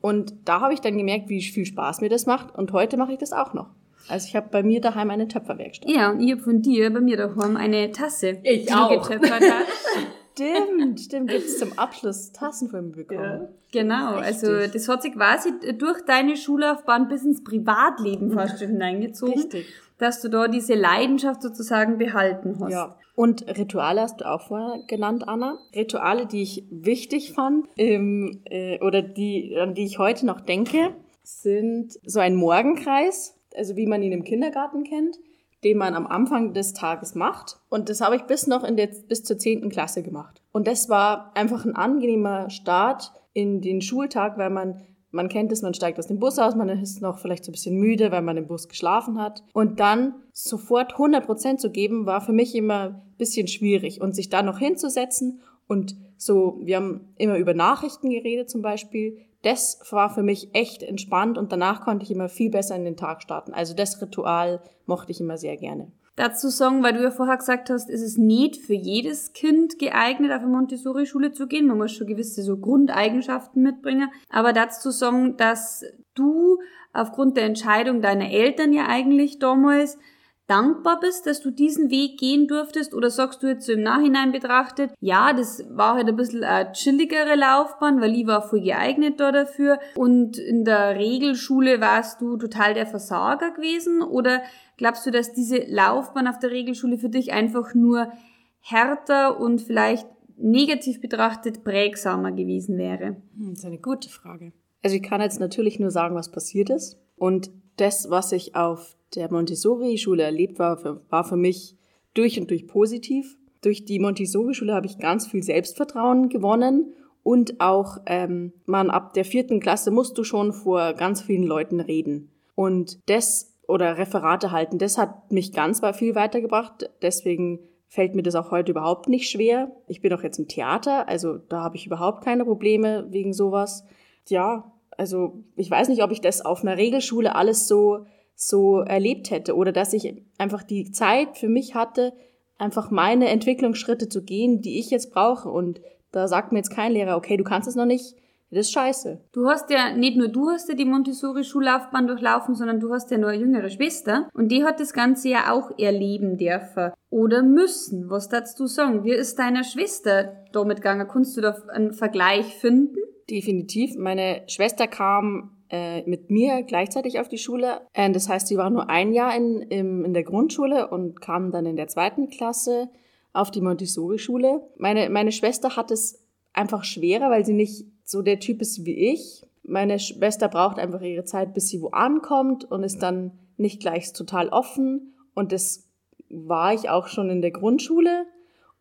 Und 0.00 0.34
da 0.44 0.60
habe 0.60 0.74
ich 0.74 0.80
dann 0.80 0.98
gemerkt, 0.98 1.28
wie 1.28 1.42
viel 1.42 1.64
Spaß 1.64 2.02
mir 2.02 2.10
das 2.10 2.26
macht. 2.26 2.54
Und 2.54 2.72
heute 2.72 2.96
mache 2.96 3.12
ich 3.12 3.18
das 3.18 3.32
auch 3.32 3.54
noch. 3.54 3.70
Also 4.08 4.26
ich 4.28 4.36
habe 4.36 4.48
bei 4.50 4.62
mir 4.62 4.82
daheim 4.82 5.08
eine 5.08 5.28
Töpferwerkstatt. 5.28 5.90
Ja, 5.90 6.10
und 6.10 6.20
ich 6.20 6.30
habe 6.30 6.42
von 6.42 6.60
dir 6.60 6.92
bei 6.92 7.00
mir 7.00 7.16
daheim 7.16 7.56
eine 7.56 7.90
Tasse. 7.90 8.38
Ich 8.42 8.66
die 8.66 8.72
auch. 8.72 8.90
Du 8.90 9.00
getöpfert 9.00 9.42
hast. 9.42 9.68
Stimmt, 10.34 10.98
stimmt. 10.98 11.30
Gibt 11.30 11.44
es 11.44 11.60
zum 11.60 11.78
Abschluss 11.78 12.32
Tassen 12.32 12.68
von 12.68 12.88
mir 12.88 13.04
bekommen. 13.04 13.22
Ja. 13.22 13.48
Genau, 13.70 14.16
Richtig. 14.16 14.26
also 14.26 14.72
das 14.72 14.88
hat 14.88 15.02
sich 15.02 15.12
quasi 15.12 15.50
durch 15.78 16.04
deine 16.06 16.36
Schullaufbahn 16.36 17.06
bis 17.06 17.22
ins 17.22 17.44
Privatleben 17.44 18.32
fast 18.32 18.58
schon 18.58 18.70
hineingezogen. 18.70 19.34
Richtig 19.34 19.66
dass 20.04 20.20
du 20.20 20.28
da 20.28 20.48
diese 20.48 20.74
Leidenschaft 20.74 21.42
sozusagen 21.42 21.96
behalten 21.96 22.58
hast. 22.60 22.72
Ja. 22.72 22.96
Und 23.16 23.46
Rituale 23.46 24.02
hast 24.02 24.20
du 24.20 24.30
auch 24.30 24.42
vorher 24.42 24.82
genannt, 24.86 25.26
Anna. 25.26 25.58
Rituale, 25.74 26.26
die 26.26 26.42
ich 26.42 26.64
wichtig 26.70 27.32
fand 27.32 27.68
ähm, 27.78 28.42
äh, 28.44 28.78
oder 28.80 29.02
die, 29.02 29.56
an 29.58 29.74
die 29.74 29.84
ich 29.84 29.98
heute 29.98 30.26
noch 30.26 30.40
denke, 30.40 30.94
sind 31.22 31.98
so 32.04 32.20
ein 32.20 32.34
Morgenkreis, 32.34 33.38
also 33.56 33.76
wie 33.76 33.86
man 33.86 34.02
ihn 34.02 34.12
im 34.12 34.24
Kindergarten 34.24 34.84
kennt, 34.84 35.16
den 35.62 35.78
man 35.78 35.94
am 35.94 36.06
Anfang 36.06 36.52
des 36.52 36.74
Tages 36.74 37.14
macht. 37.14 37.56
Und 37.70 37.88
das 37.88 38.02
habe 38.02 38.16
ich 38.16 38.22
bis 38.22 38.46
noch 38.46 38.62
in 38.62 38.76
der, 38.76 38.88
bis 39.08 39.24
zur 39.24 39.38
zehnten 39.38 39.70
Klasse 39.70 40.02
gemacht. 40.02 40.42
Und 40.52 40.66
das 40.66 40.90
war 40.90 41.32
einfach 41.34 41.64
ein 41.64 41.76
angenehmer 41.76 42.50
Start 42.50 43.12
in 43.32 43.62
den 43.62 43.80
Schultag, 43.80 44.36
weil 44.36 44.50
man 44.50 44.82
man 45.14 45.28
kennt 45.28 45.52
es, 45.52 45.62
man 45.62 45.74
steigt 45.74 45.98
aus 45.98 46.08
dem 46.08 46.18
Bus 46.18 46.38
aus, 46.38 46.54
man 46.54 46.68
ist 46.68 47.00
noch 47.00 47.18
vielleicht 47.18 47.44
so 47.44 47.50
ein 47.50 47.52
bisschen 47.52 47.76
müde, 47.78 48.10
weil 48.10 48.22
man 48.22 48.36
im 48.36 48.46
Bus 48.46 48.68
geschlafen 48.68 49.20
hat. 49.20 49.42
Und 49.52 49.80
dann 49.80 50.14
sofort 50.32 50.92
100 50.92 51.24
Prozent 51.24 51.60
zu 51.60 51.70
geben, 51.70 52.04
war 52.06 52.20
für 52.20 52.32
mich 52.32 52.54
immer 52.54 52.80
ein 52.80 53.14
bisschen 53.16 53.48
schwierig. 53.48 54.00
Und 54.00 54.14
sich 54.14 54.28
da 54.28 54.42
noch 54.42 54.58
hinzusetzen 54.58 55.40
und 55.66 55.96
so, 56.16 56.60
wir 56.62 56.76
haben 56.76 57.12
immer 57.16 57.38
über 57.38 57.54
Nachrichten 57.54 58.10
geredet 58.10 58.50
zum 58.50 58.62
Beispiel. 58.62 59.18
Das 59.42 59.80
war 59.90 60.10
für 60.10 60.22
mich 60.22 60.54
echt 60.54 60.82
entspannt 60.82 61.38
und 61.38 61.52
danach 61.52 61.82
konnte 61.82 62.04
ich 62.04 62.10
immer 62.10 62.28
viel 62.28 62.50
besser 62.50 62.76
in 62.76 62.84
den 62.84 62.96
Tag 62.96 63.22
starten. 63.22 63.52
Also 63.52 63.74
das 63.74 64.00
Ritual 64.00 64.62
mochte 64.86 65.12
ich 65.12 65.20
immer 65.20 65.36
sehr 65.36 65.56
gerne 65.56 65.92
dazu 66.16 66.48
sagen, 66.48 66.82
weil 66.82 66.94
du 66.94 67.02
ja 67.02 67.10
vorher 67.10 67.36
gesagt 67.36 67.70
hast, 67.70 67.90
ist 67.90 68.02
es 68.02 68.16
nicht 68.16 68.56
für 68.56 68.74
jedes 68.74 69.32
Kind 69.32 69.78
geeignet, 69.78 70.32
auf 70.32 70.42
eine 70.42 70.48
Montessori-Schule 70.48 71.32
zu 71.32 71.46
gehen. 71.46 71.66
Man 71.66 71.78
muss 71.78 71.92
schon 71.92 72.06
gewisse 72.06 72.42
so 72.42 72.56
Grundeigenschaften 72.56 73.62
mitbringen. 73.62 74.10
Aber 74.30 74.52
dazu 74.52 74.90
sagen, 74.90 75.36
dass 75.36 75.84
du 76.14 76.58
aufgrund 76.92 77.36
der 77.36 77.44
Entscheidung 77.44 78.00
deiner 78.00 78.30
Eltern 78.30 78.72
ja 78.72 78.86
eigentlich 78.86 79.38
damals 79.38 79.98
dankbar 80.46 81.00
bist, 81.00 81.26
dass 81.26 81.40
du 81.40 81.50
diesen 81.50 81.90
Weg 81.90 82.18
gehen 82.18 82.46
durftest? 82.46 82.94
Oder 82.94 83.10
sagst 83.10 83.42
du 83.42 83.46
jetzt 83.46 83.66
so 83.66 83.72
im 83.72 83.82
Nachhinein 83.82 84.32
betrachtet, 84.32 84.92
ja, 85.00 85.32
das 85.32 85.64
war 85.70 85.94
halt 85.94 86.08
ein 86.08 86.16
bisschen 86.16 86.44
eine 86.44 86.72
chilligere 86.72 87.34
Laufbahn, 87.34 88.00
weil 88.00 88.14
ich 88.14 88.26
war 88.26 88.42
voll 88.42 88.60
geeignet 88.60 89.20
da 89.20 89.32
dafür 89.32 89.78
und 89.94 90.38
in 90.38 90.64
der 90.64 90.96
Regelschule 90.96 91.80
warst 91.80 92.20
du 92.20 92.36
total 92.36 92.74
der 92.74 92.86
Versager 92.86 93.52
gewesen? 93.52 94.02
Oder 94.02 94.42
glaubst 94.76 95.06
du, 95.06 95.10
dass 95.10 95.32
diese 95.32 95.58
Laufbahn 95.68 96.26
auf 96.26 96.38
der 96.38 96.50
Regelschule 96.50 96.98
für 96.98 97.08
dich 97.08 97.32
einfach 97.32 97.74
nur 97.74 98.12
härter 98.60 99.40
und 99.40 99.60
vielleicht 99.60 100.06
negativ 100.36 101.00
betrachtet 101.00 101.64
prägsamer 101.64 102.32
gewesen 102.32 102.78
wäre? 102.78 103.16
Hm, 103.36 103.50
das 103.50 103.60
ist 103.60 103.64
eine 103.64 103.78
gute 103.78 104.08
Frage. 104.08 104.52
Also 104.82 104.96
ich 104.96 105.02
kann 105.02 105.20
jetzt 105.20 105.40
natürlich 105.40 105.80
nur 105.80 105.90
sagen, 105.90 106.14
was 106.14 106.30
passiert 106.30 106.70
ist. 106.70 106.98
Und 107.16 107.50
das, 107.76 108.10
was 108.10 108.32
ich 108.32 108.54
auf 108.54 108.96
der 109.14 109.32
Montessori-Schule 109.32 110.22
erlebt 110.22 110.58
war, 110.58 111.00
war 111.08 111.24
für 111.24 111.36
mich 111.36 111.76
durch 112.12 112.38
und 112.38 112.50
durch 112.50 112.66
positiv. 112.66 113.36
Durch 113.62 113.84
die 113.84 113.98
Montessori-Schule 113.98 114.74
habe 114.74 114.86
ich 114.86 114.98
ganz 114.98 115.26
viel 115.26 115.42
Selbstvertrauen 115.42 116.28
gewonnen 116.28 116.92
und 117.22 117.60
auch 117.60 117.98
ähm, 118.04 118.52
man 118.66 118.90
ab 118.90 119.14
der 119.14 119.24
vierten 119.24 119.58
Klasse 119.58 119.90
musst 119.90 120.18
du 120.18 120.24
schon 120.24 120.52
vor 120.52 120.92
ganz 120.92 121.22
vielen 121.22 121.44
Leuten 121.44 121.80
reden. 121.80 122.30
Und 122.54 122.98
das 123.06 123.53
oder 123.68 123.98
Referate 123.98 124.50
halten, 124.50 124.78
das 124.78 124.98
hat 124.98 125.32
mich 125.32 125.52
ganz 125.52 125.80
viel 125.94 126.14
weitergebracht. 126.14 126.90
Deswegen 127.02 127.60
fällt 127.88 128.14
mir 128.14 128.22
das 128.22 128.34
auch 128.34 128.50
heute 128.50 128.72
überhaupt 128.72 129.08
nicht 129.08 129.30
schwer. 129.30 129.70
Ich 129.86 130.00
bin 130.00 130.12
auch 130.12 130.22
jetzt 130.22 130.38
im 130.38 130.48
Theater, 130.48 131.08
also 131.08 131.38
da 131.38 131.62
habe 131.62 131.76
ich 131.76 131.86
überhaupt 131.86 132.24
keine 132.24 132.44
Probleme 132.44 133.06
wegen 133.10 133.32
sowas. 133.32 133.84
Ja, 134.28 134.72
also 134.96 135.44
ich 135.56 135.70
weiß 135.70 135.88
nicht, 135.88 136.02
ob 136.02 136.10
ich 136.10 136.20
das 136.20 136.44
auf 136.44 136.62
einer 136.62 136.76
Regelschule 136.76 137.34
alles 137.34 137.68
so 137.68 138.06
so 138.34 138.80
erlebt 138.80 139.30
hätte 139.30 139.54
oder 139.54 139.72
dass 139.72 139.92
ich 139.92 140.22
einfach 140.38 140.62
die 140.62 140.90
Zeit 140.90 141.38
für 141.38 141.48
mich 141.48 141.74
hatte, 141.74 142.12
einfach 142.58 142.90
meine 142.90 143.28
Entwicklungsschritte 143.28 144.08
zu 144.08 144.24
gehen, 144.24 144.60
die 144.60 144.78
ich 144.78 144.90
jetzt 144.90 145.12
brauche 145.12 145.48
und 145.48 145.80
da 146.10 146.28
sagt 146.28 146.52
mir 146.52 146.58
jetzt 146.58 146.70
kein 146.70 146.92
Lehrer, 146.92 147.16
okay, 147.16 147.36
du 147.36 147.44
kannst 147.44 147.68
es 147.68 147.74
noch 147.74 147.86
nicht, 147.86 148.16
das 148.54 148.66
ist 148.66 148.72
scheiße. 148.72 149.20
Du 149.32 149.48
hast 149.48 149.70
ja, 149.70 149.94
nicht 149.94 150.16
nur 150.16 150.28
du 150.28 150.48
hast 150.50 150.68
ja 150.68 150.74
die 150.74 150.84
Montessori-Schullaufbahn 150.84 152.06
durchlaufen, 152.06 152.54
sondern 152.54 152.80
du 152.80 152.92
hast 152.92 153.10
ja 153.10 153.18
noch 153.18 153.28
eine 153.28 153.38
jüngere 153.38 153.68
Schwester 153.68 154.28
und 154.32 154.48
die 154.48 154.64
hat 154.64 154.80
das 154.80 154.92
Ganze 154.92 155.28
ja 155.28 155.52
auch 155.52 155.78
erleben 155.78 156.36
dürfen. 156.36 156.92
Oder 157.10 157.42
müssen. 157.42 158.10
Was 158.10 158.28
darfst 158.28 158.58
du 158.58 158.66
sagen? 158.66 159.04
Wie 159.04 159.12
ist 159.12 159.38
deiner 159.38 159.64
Schwester 159.64 160.44
damit 160.52 160.78
gegangen? 160.78 161.06
Kannst 161.06 161.36
du 161.36 161.40
da 161.40 161.56
einen 161.72 161.92
Vergleich 161.92 162.54
finden? 162.56 162.96
Definitiv. 163.30 163.96
Meine 163.96 164.42
Schwester 164.48 164.86
kam 164.86 165.54
äh, 165.70 166.02
mit 166.08 166.30
mir 166.30 166.62
gleichzeitig 166.62 167.20
auf 167.20 167.28
die 167.28 167.38
Schule. 167.38 167.80
Äh, 167.92 168.10
das 168.12 168.28
heißt, 168.28 168.48
sie 168.48 168.56
war 168.56 168.70
nur 168.70 168.90
ein 168.90 169.12
Jahr 169.12 169.34
in, 169.36 169.62
in, 169.62 170.04
in 170.04 170.14
der 170.14 170.24
Grundschule 170.24 170.88
und 170.88 171.20
kam 171.20 171.50
dann 171.50 171.66
in 171.66 171.76
der 171.76 171.88
zweiten 171.88 172.28
Klasse 172.28 172.88
auf 173.32 173.50
die 173.50 173.60
Montessori-Schule. 173.60 174.62
Meine, 174.76 175.10
meine 175.10 175.32
Schwester 175.32 175.76
hat 175.76 175.90
es 175.90 176.24
einfach 176.52 176.84
schwerer, 176.84 177.30
weil 177.30 177.44
sie 177.44 177.52
nicht 177.52 177.86
so 178.04 178.22
der 178.22 178.38
Typ 178.38 178.60
ist 178.60 178.84
wie 178.84 179.12
ich. 179.12 179.42
Meine 179.62 179.98
Schwester 179.98 180.48
braucht 180.48 180.78
einfach 180.78 181.00
ihre 181.00 181.24
Zeit, 181.24 181.54
bis 181.54 181.68
sie 181.68 181.80
wo 181.80 181.88
ankommt 181.88 182.70
und 182.70 182.82
ist 182.82 183.02
dann 183.02 183.32
nicht 183.56 183.80
gleich 183.80 184.12
total 184.12 184.48
offen. 184.50 185.14
Und 185.34 185.52
das 185.52 185.88
war 186.28 186.74
ich 186.74 186.90
auch 186.90 187.08
schon 187.08 187.30
in 187.30 187.40
der 187.40 187.50
Grundschule. 187.50 188.26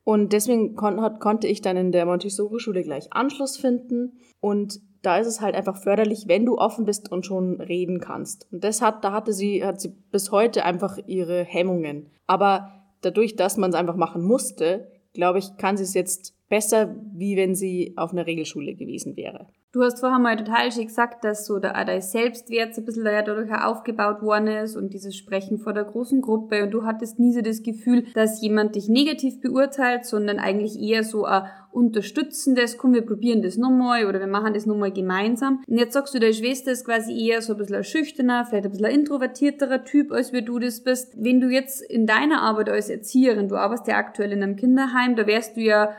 Und 0.03 0.33
deswegen 0.33 0.75
kon 0.75 0.99
konnte 1.19 1.47
ich 1.47 1.61
dann 1.61 1.77
in 1.77 1.93
der 1.93 2.05
Montessori-Schule 2.05 2.83
gleich 2.83 3.13
Anschluss 3.13 3.55
finden. 3.55 4.17
Und 4.41 4.81
da 5.01 5.17
ist 5.17 5.27
es 5.27 5.41
halt 5.41 5.55
einfach 5.55 5.77
förderlich, 5.77 6.27
wenn 6.27 6.45
du 6.45 6.57
offen 6.57 6.85
bist 6.85 7.11
und 7.11 7.25
schon 7.25 7.61
reden 7.61 7.99
kannst. 7.99 8.47
Und 8.51 8.63
das 8.63 8.79
da 8.79 9.11
hatte 9.11 9.31
sie, 9.31 9.63
hat 9.63 9.79
sie 9.79 9.89
bis 10.11 10.31
heute 10.31 10.65
einfach 10.65 10.97
ihre 11.07 11.43
Hemmungen. 11.43 12.09
Aber 12.27 12.71
dadurch, 13.01 13.35
dass 13.35 13.57
man 13.57 13.69
es 13.69 13.75
einfach 13.75 13.95
machen 13.95 14.23
musste, 14.23 14.91
glaube 15.13 15.39
ich, 15.39 15.57
kann 15.57 15.77
sie 15.77 15.83
es 15.83 15.93
jetzt 15.93 16.35
besser, 16.53 16.95
wie 17.15 17.35
wenn 17.35 17.55
sie 17.55 17.93
auf 17.95 18.11
einer 18.11 18.27
Regelschule 18.27 18.75
gewesen 18.75 19.17
wäre. 19.17 19.47
Du 19.71 19.81
hast 19.81 19.99
vorher 19.99 20.19
mal 20.19 20.37
total 20.37 20.71
schön 20.71 20.85
gesagt, 20.85 21.23
dass 21.23 21.47
so 21.47 21.57
der, 21.57 21.73
dein 21.83 21.99
Selbstwert 21.99 22.75
so 22.75 22.81
ein 22.81 22.85
bisschen 22.85 23.05
dadurch 23.05 23.51
aufgebaut 23.51 24.21
worden 24.21 24.45
ist 24.45 24.75
und 24.75 24.93
dieses 24.93 25.15
Sprechen 25.15 25.57
vor 25.57 25.73
der 25.73 25.85
großen 25.85 26.21
Gruppe 26.21 26.61
und 26.61 26.69
du 26.69 26.83
hattest 26.83 27.17
nie 27.17 27.33
so 27.33 27.41
das 27.41 27.63
Gefühl, 27.63 28.05
dass 28.13 28.39
jemand 28.43 28.75
dich 28.75 28.87
negativ 28.87 29.41
beurteilt, 29.41 30.05
sondern 30.05 30.37
eigentlich 30.37 30.79
eher 30.79 31.03
so 31.03 31.25
ein 31.25 31.47
unterstützendes, 31.71 32.77
komm, 32.77 32.93
wir 32.93 33.01
probieren 33.01 33.41
das 33.41 33.57
nochmal 33.57 34.05
oder 34.05 34.19
wir 34.19 34.27
machen 34.27 34.53
das 34.53 34.67
nochmal 34.67 34.91
gemeinsam. 34.91 35.63
Und 35.67 35.79
jetzt 35.79 35.93
sagst 35.93 36.13
du, 36.13 36.19
deine 36.19 36.35
Schwester 36.35 36.71
ist 36.71 36.85
quasi 36.85 37.19
eher 37.19 37.41
so 37.41 37.53
ein 37.53 37.57
bisschen 37.57 37.77
ein 37.77 37.83
schüchterner, 37.83 38.45
vielleicht 38.45 38.65
ein 38.65 38.71
bisschen 38.73 38.85
ein 38.85 38.99
introvertierterer 38.99 39.83
Typ, 39.83 40.11
als 40.11 40.33
wie 40.33 40.43
du 40.43 40.59
das 40.59 40.81
bist. 40.81 41.15
Wenn 41.17 41.41
du 41.41 41.49
jetzt 41.49 41.81
in 41.81 42.05
deiner 42.05 42.43
Arbeit 42.43 42.69
als 42.69 42.91
Erzieherin, 42.91 43.49
du 43.49 43.55
arbeitest 43.55 43.87
ja 43.87 43.97
aktuell 43.97 44.33
in 44.33 44.43
einem 44.43 44.55
Kinderheim, 44.55 45.15
da 45.15 45.25
wärst 45.25 45.57
du 45.57 45.61
ja 45.61 45.95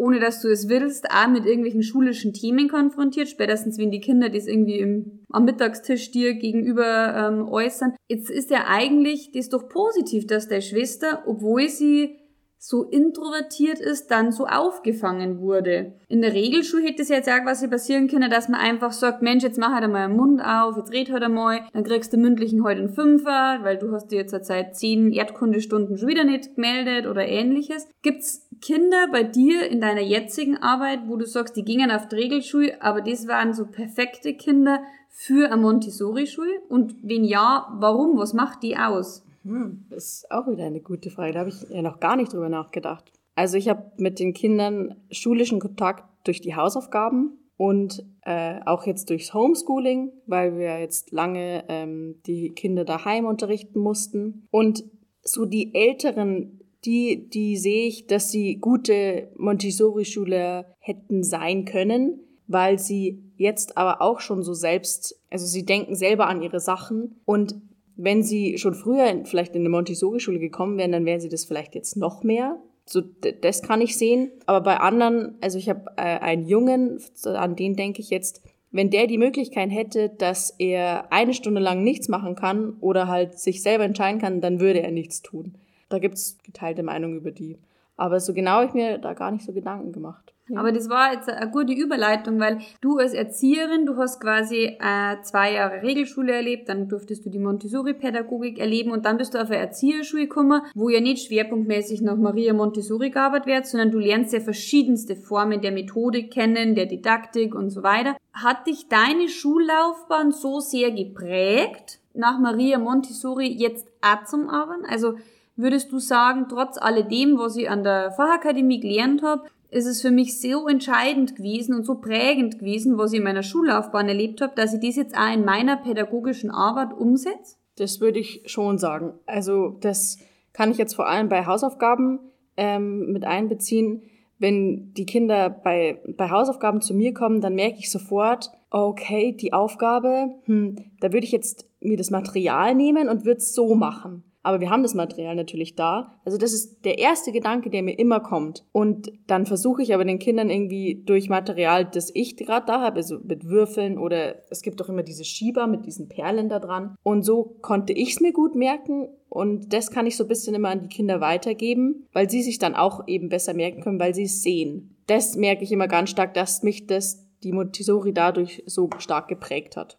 ohne 0.00 0.18
dass 0.18 0.40
du 0.40 0.48
es 0.48 0.68
willst, 0.70 1.10
auch 1.10 1.28
mit 1.28 1.44
irgendwelchen 1.44 1.82
schulischen 1.82 2.32
Themen 2.32 2.68
konfrontiert, 2.68 3.28
spätestens 3.28 3.76
wenn 3.76 3.90
die 3.90 4.00
Kinder 4.00 4.30
das 4.30 4.46
irgendwie 4.46 4.78
im, 4.78 5.20
am 5.28 5.44
Mittagstisch 5.44 6.10
dir 6.10 6.34
gegenüber 6.34 7.14
ähm, 7.14 7.46
äußern. 7.46 7.94
Jetzt 8.08 8.30
ist 8.30 8.50
ja 8.50 8.64
eigentlich 8.66 9.30
das 9.32 9.50
doch 9.50 9.68
positiv, 9.68 10.26
dass 10.26 10.48
der 10.48 10.62
Schwester, 10.62 11.24
obwohl 11.26 11.68
sie 11.68 12.16
so 12.62 12.84
introvertiert 12.84 13.78
ist, 13.80 14.10
dann 14.10 14.32
so 14.32 14.46
aufgefangen 14.46 15.40
wurde. 15.40 15.94
In 16.08 16.20
der 16.20 16.34
Regelschule 16.34 16.84
hätte 16.84 17.00
es 17.00 17.08
jetzt 17.08 17.28
auch 17.28 17.42
quasi 17.42 17.68
passieren 17.68 18.06
können, 18.06 18.30
dass 18.30 18.48
man 18.48 18.60
einfach 18.60 18.92
sagt, 18.92 19.22
Mensch, 19.22 19.42
jetzt 19.42 19.58
mach 19.58 19.72
halt 19.72 19.84
einmal 19.84 20.08
den 20.08 20.16
Mund 20.16 20.42
auf, 20.44 20.76
jetzt 20.76 20.92
red 20.92 21.10
halt 21.10 21.22
einmal, 21.22 21.60
dann 21.72 21.84
kriegst 21.84 22.12
du 22.12 22.18
mündlichen 22.18 22.62
heute 22.62 22.80
einen 22.80 22.90
Fünfer, 22.90 23.60
weil 23.62 23.78
du 23.78 23.92
hast 23.92 24.08
dir 24.08 24.18
jetzt 24.18 24.34
seit 24.44 24.76
zehn 24.76 25.10
Erdkundestunden 25.10 25.96
schon 25.96 26.08
wieder 26.08 26.24
nicht 26.24 26.54
gemeldet 26.54 27.06
oder 27.06 27.26
ähnliches. 27.26 27.88
Gibt's 28.02 28.49
Kinder 28.60 29.08
bei 29.10 29.22
dir 29.22 29.68
in 29.68 29.80
deiner 29.80 30.00
jetzigen 30.00 30.58
Arbeit, 30.58 31.00
wo 31.06 31.16
du 31.16 31.26
sagst, 31.26 31.56
die 31.56 31.64
gingen 31.64 31.90
auf 31.90 32.08
die 32.08 32.16
Regelschule, 32.16 32.82
aber 32.82 33.00
das 33.00 33.26
waren 33.26 33.54
so 33.54 33.66
perfekte 33.66 34.34
Kinder 34.34 34.80
für 35.08 35.50
eine 35.50 35.60
Montessori-Schule? 35.60 36.62
Und 36.68 36.96
wenn 37.02 37.24
ja, 37.24 37.68
warum? 37.78 38.16
Was 38.16 38.32
macht 38.32 38.62
die 38.62 38.76
aus? 38.76 39.24
Hm, 39.44 39.84
das 39.90 40.04
ist 40.04 40.30
auch 40.30 40.46
wieder 40.46 40.64
eine 40.64 40.80
gute 40.80 41.10
Frage. 41.10 41.32
Da 41.32 41.40
habe 41.40 41.50
ich 41.50 41.68
ja 41.68 41.82
noch 41.82 42.00
gar 42.00 42.16
nicht 42.16 42.32
drüber 42.32 42.48
nachgedacht. 42.48 43.12
Also 43.34 43.56
ich 43.56 43.68
habe 43.68 43.90
mit 43.96 44.18
den 44.18 44.34
Kindern 44.34 44.96
schulischen 45.10 45.60
Kontakt 45.60 46.04
durch 46.24 46.40
die 46.40 46.56
Hausaufgaben 46.56 47.38
und 47.56 48.04
äh, 48.22 48.60
auch 48.64 48.86
jetzt 48.86 49.10
durchs 49.10 49.34
Homeschooling, 49.34 50.12
weil 50.26 50.58
wir 50.58 50.80
jetzt 50.80 51.12
lange 51.12 51.64
ähm, 51.68 52.16
die 52.26 52.50
Kinder 52.50 52.84
daheim 52.84 53.26
unterrichten 53.26 53.80
mussten. 53.80 54.46
Und 54.50 54.84
so 55.22 55.44
die 55.44 55.74
älteren, 55.74 56.60
die, 56.84 57.28
die 57.28 57.56
sehe 57.56 57.86
ich, 57.86 58.06
dass 58.06 58.30
sie 58.30 58.56
gute 58.56 59.28
Montessori-Schüler 59.36 60.66
hätten 60.78 61.22
sein 61.22 61.64
können, 61.64 62.20
weil 62.46 62.78
sie 62.78 63.22
jetzt 63.36 63.76
aber 63.76 64.02
auch 64.02 64.20
schon 64.20 64.42
so 64.42 64.54
selbst, 64.54 65.20
also 65.30 65.46
sie 65.46 65.64
denken 65.64 65.94
selber 65.94 66.26
an 66.26 66.42
ihre 66.42 66.60
Sachen 66.60 67.20
und 67.24 67.54
wenn 67.96 68.22
sie 68.22 68.56
schon 68.56 68.74
früher 68.74 69.24
vielleicht 69.24 69.54
in 69.54 69.62
eine 69.62 69.68
Montessori-Schule 69.68 70.38
gekommen 70.38 70.78
wären, 70.78 70.92
dann 70.92 71.04
wären 71.04 71.20
sie 71.20 71.28
das 71.28 71.44
vielleicht 71.44 71.74
jetzt 71.74 71.96
noch 71.96 72.22
mehr. 72.22 72.58
So, 72.86 73.02
das 73.02 73.62
kann 73.62 73.82
ich 73.82 73.96
sehen. 73.96 74.32
Aber 74.46 74.62
bei 74.62 74.78
anderen, 74.78 75.36
also 75.42 75.58
ich 75.58 75.68
habe 75.68 75.84
äh, 75.96 76.18
einen 76.18 76.46
Jungen, 76.46 76.98
an 77.24 77.56
den 77.56 77.76
denke 77.76 78.00
ich 78.00 78.08
jetzt, 78.08 78.42
wenn 78.72 78.90
der 78.90 79.06
die 79.06 79.18
Möglichkeit 79.18 79.70
hätte, 79.70 80.08
dass 80.08 80.54
er 80.58 81.12
eine 81.12 81.34
Stunde 81.34 81.60
lang 81.60 81.82
nichts 81.82 82.08
machen 82.08 82.36
kann 82.36 82.74
oder 82.80 83.06
halt 83.06 83.38
sich 83.38 83.62
selber 83.62 83.84
entscheiden 83.84 84.20
kann, 84.20 84.40
dann 84.40 84.60
würde 84.60 84.80
er 84.80 84.92
nichts 84.92 85.22
tun. 85.22 85.56
Da 85.90 85.98
gibt's 85.98 86.38
geteilte 86.42 86.82
Meinungen 86.82 87.18
über 87.18 87.30
die. 87.32 87.58
Aber 87.96 88.18
so 88.18 88.32
genau 88.32 88.52
habe 88.52 88.66
ich 88.66 88.72
mir 88.72 88.96
da 88.96 89.12
gar 89.12 89.30
nicht 89.30 89.44
so 89.44 89.52
Gedanken 89.52 89.92
gemacht. 89.92 90.32
Aber 90.56 90.72
das 90.72 90.88
war 90.88 91.12
jetzt 91.12 91.28
eine 91.28 91.50
gute 91.50 91.72
Überleitung, 91.72 92.40
weil 92.40 92.58
du 92.80 92.98
als 92.98 93.12
Erzieherin, 93.12 93.86
du 93.86 93.96
hast 93.96 94.20
quasi 94.20 94.78
äh, 94.80 95.20
zwei 95.22 95.52
Jahre 95.52 95.82
Regelschule 95.82 96.32
erlebt, 96.32 96.68
dann 96.68 96.88
durftest 96.88 97.24
du 97.24 97.30
die 97.30 97.38
Montessori-Pädagogik 97.38 98.58
erleben 98.58 98.90
und 98.90 99.04
dann 99.04 99.16
bist 99.16 99.34
du 99.34 99.38
auf 99.38 99.50
eine 99.50 99.58
Erzieherschule 99.58 100.24
gekommen, 100.24 100.62
wo 100.74 100.88
ja 100.88 101.00
nicht 101.00 101.26
schwerpunktmäßig 101.26 102.00
nach 102.00 102.16
Maria 102.16 102.52
Montessori 102.52 103.10
gearbeitet 103.10 103.46
wird, 103.46 103.66
sondern 103.66 103.90
du 103.90 103.98
lernst 103.98 104.32
ja 104.32 104.40
verschiedenste 104.40 105.14
Formen 105.14 105.60
der 105.60 105.72
Methodik 105.72 106.32
kennen, 106.32 106.74
der 106.74 106.86
Didaktik 106.86 107.54
und 107.54 107.70
so 107.70 107.82
weiter. 107.82 108.16
Hat 108.32 108.66
dich 108.66 108.88
deine 108.88 109.28
Schullaufbahn 109.28 110.32
so 110.32 110.60
sehr 110.60 110.90
geprägt, 110.90 112.00
nach 112.12 112.40
Maria 112.40 112.78
Montessori 112.78 113.46
jetzt 113.46 113.86
auch 114.00 114.24
zum 114.24 114.48
Arbeiten? 114.48 114.84
Also 114.86 115.14
würdest 115.60 115.92
du 115.92 115.98
sagen, 115.98 116.46
trotz 116.48 116.78
alledem, 116.78 117.38
was 117.38 117.56
ich 117.56 117.68
an 117.68 117.82
der 117.82 118.12
Fachakademie 118.12 118.80
gelernt 118.80 119.22
habe, 119.22 119.42
ist 119.70 119.86
es 119.86 120.02
für 120.02 120.10
mich 120.10 120.40
so 120.40 120.66
entscheidend 120.66 121.36
gewesen 121.36 121.74
und 121.74 121.84
so 121.84 121.96
prägend 121.96 122.58
gewesen, 122.58 122.98
was 122.98 123.12
ich 123.12 123.18
in 123.18 123.24
meiner 123.24 123.42
Schullaufbahn 123.42 124.08
erlebt 124.08 124.40
habe, 124.40 124.52
dass 124.56 124.74
ich 124.74 124.80
das 124.80 124.96
jetzt 124.96 125.16
auch 125.16 125.32
in 125.32 125.44
meiner 125.44 125.76
pädagogischen 125.76 126.50
Arbeit 126.50 126.92
umsetze? 126.92 127.56
Das 127.76 128.00
würde 128.00 128.18
ich 128.18 128.42
schon 128.46 128.78
sagen. 128.78 129.14
Also 129.26 129.76
das 129.80 130.18
kann 130.52 130.70
ich 130.70 130.78
jetzt 130.78 130.94
vor 130.94 131.08
allem 131.08 131.28
bei 131.28 131.46
Hausaufgaben 131.46 132.18
ähm, 132.56 133.12
mit 133.12 133.24
einbeziehen. 133.24 134.02
Wenn 134.38 134.92
die 134.94 135.06
Kinder 135.06 135.50
bei, 135.50 136.00
bei 136.16 136.30
Hausaufgaben 136.30 136.80
zu 136.80 136.94
mir 136.94 137.14
kommen, 137.14 137.40
dann 137.40 137.54
merke 137.54 137.78
ich 137.78 137.90
sofort, 137.90 138.50
okay, 138.70 139.32
die 139.32 139.52
Aufgabe, 139.52 140.34
hm, 140.44 140.76
da 141.00 141.12
würde 141.12 141.24
ich 141.24 141.32
jetzt 141.32 141.66
mir 141.80 141.96
das 141.96 142.10
Material 142.10 142.74
nehmen 142.74 143.08
und 143.08 143.24
würde 143.24 143.38
es 143.38 143.54
so 143.54 143.74
machen 143.74 144.24
aber 144.42 144.60
wir 144.60 144.70
haben 144.70 144.82
das 144.82 144.94
Material 144.94 145.34
natürlich 145.34 145.74
da. 145.74 146.18
Also 146.24 146.38
das 146.38 146.52
ist 146.52 146.84
der 146.84 146.98
erste 146.98 147.32
Gedanke, 147.32 147.70
der 147.70 147.82
mir 147.82 147.98
immer 147.98 148.20
kommt. 148.20 148.64
Und 148.72 149.12
dann 149.26 149.46
versuche 149.46 149.82
ich 149.82 149.92
aber 149.92 150.04
den 150.04 150.18
Kindern 150.18 150.50
irgendwie 150.50 151.02
durch 151.04 151.28
Material, 151.28 151.84
das 151.84 152.10
ich 152.14 152.36
gerade 152.36 152.66
da 152.66 152.80
habe, 152.80 152.96
also 152.96 153.18
mit 153.22 153.44
Würfeln 153.44 153.98
oder 153.98 154.36
es 154.50 154.62
gibt 154.62 154.80
auch 154.82 154.88
immer 154.88 155.02
diese 155.02 155.24
Schieber 155.24 155.66
mit 155.66 155.84
diesen 155.86 156.08
Perlen 156.08 156.48
da 156.48 156.58
dran. 156.58 156.96
Und 157.02 157.22
so 157.22 157.56
konnte 157.60 157.92
ich 157.92 158.12
es 158.12 158.20
mir 158.20 158.32
gut 158.32 158.54
merken 158.54 159.08
und 159.28 159.72
das 159.72 159.90
kann 159.90 160.06
ich 160.06 160.16
so 160.16 160.24
ein 160.24 160.28
bisschen 160.28 160.54
immer 160.54 160.70
an 160.70 160.80
die 160.80 160.88
Kinder 160.88 161.20
weitergeben, 161.20 162.06
weil 162.12 162.28
sie 162.28 162.42
sich 162.42 162.58
dann 162.58 162.74
auch 162.74 163.06
eben 163.06 163.28
besser 163.28 163.54
merken 163.54 163.80
können, 163.80 164.00
weil 164.00 164.14
sie 164.14 164.24
es 164.24 164.42
sehen. 164.42 164.96
Das 165.06 165.36
merke 165.36 165.64
ich 165.64 165.72
immer 165.72 165.88
ganz 165.88 166.10
stark, 166.10 166.34
dass 166.34 166.62
mich 166.62 166.86
das 166.86 167.26
die 167.42 167.52
Montessori 167.52 168.12
dadurch 168.12 168.62
so 168.66 168.90
stark 168.98 169.28
geprägt 169.28 169.76
hat. 169.76 169.98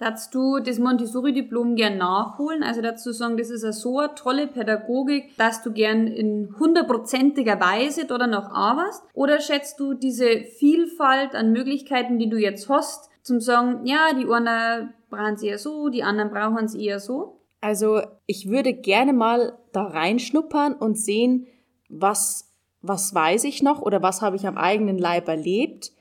Darfst 0.00 0.34
du 0.34 0.60
das 0.60 0.78
Montessori-Diplom 0.78 1.74
gern 1.74 1.98
nachholen? 1.98 2.62
Also 2.62 2.80
dazu 2.80 3.12
sagen, 3.12 3.36
das 3.36 3.50
ist 3.50 3.62
so 3.80 3.98
eine 3.98 4.14
tolle 4.14 4.46
Pädagogik, 4.46 5.36
dass 5.36 5.62
du 5.62 5.72
gern 5.72 6.06
in 6.06 6.54
hundertprozentiger 6.58 7.60
Weise 7.60 8.06
dort 8.06 8.26
noch 8.30 8.50
arbeitest? 8.50 9.02
Oder 9.12 9.40
schätzt 9.40 9.78
du 9.78 9.92
diese 9.92 10.40
Vielfalt 10.58 11.34
an 11.34 11.52
Möglichkeiten, 11.52 12.18
die 12.18 12.30
du 12.30 12.38
jetzt 12.38 12.70
hast, 12.70 13.10
zum 13.22 13.40
sagen, 13.40 13.84
ja, 13.84 14.14
die 14.18 14.26
einen 14.26 14.94
brauchen 15.10 15.36
sie 15.36 15.48
eher 15.48 15.58
so, 15.58 15.90
die 15.90 16.02
anderen 16.02 16.30
brauchen 16.30 16.66
sie 16.66 16.82
eher 16.82 16.98
so? 16.98 17.40
Also 17.60 18.00
ich 18.24 18.48
würde 18.48 18.72
gerne 18.72 19.12
mal 19.12 19.58
da 19.72 19.82
reinschnuppern 19.82 20.72
und 20.72 20.96
sehen, 20.96 21.46
was, 21.90 22.50
was 22.80 23.14
weiß 23.14 23.44
ich 23.44 23.62
noch 23.62 23.82
oder 23.82 24.02
was 24.02 24.22
habe 24.22 24.36
ich 24.36 24.46
am 24.46 24.56
eigenen 24.56 24.96
Leib 24.96 25.28
erlebt, 25.28 25.92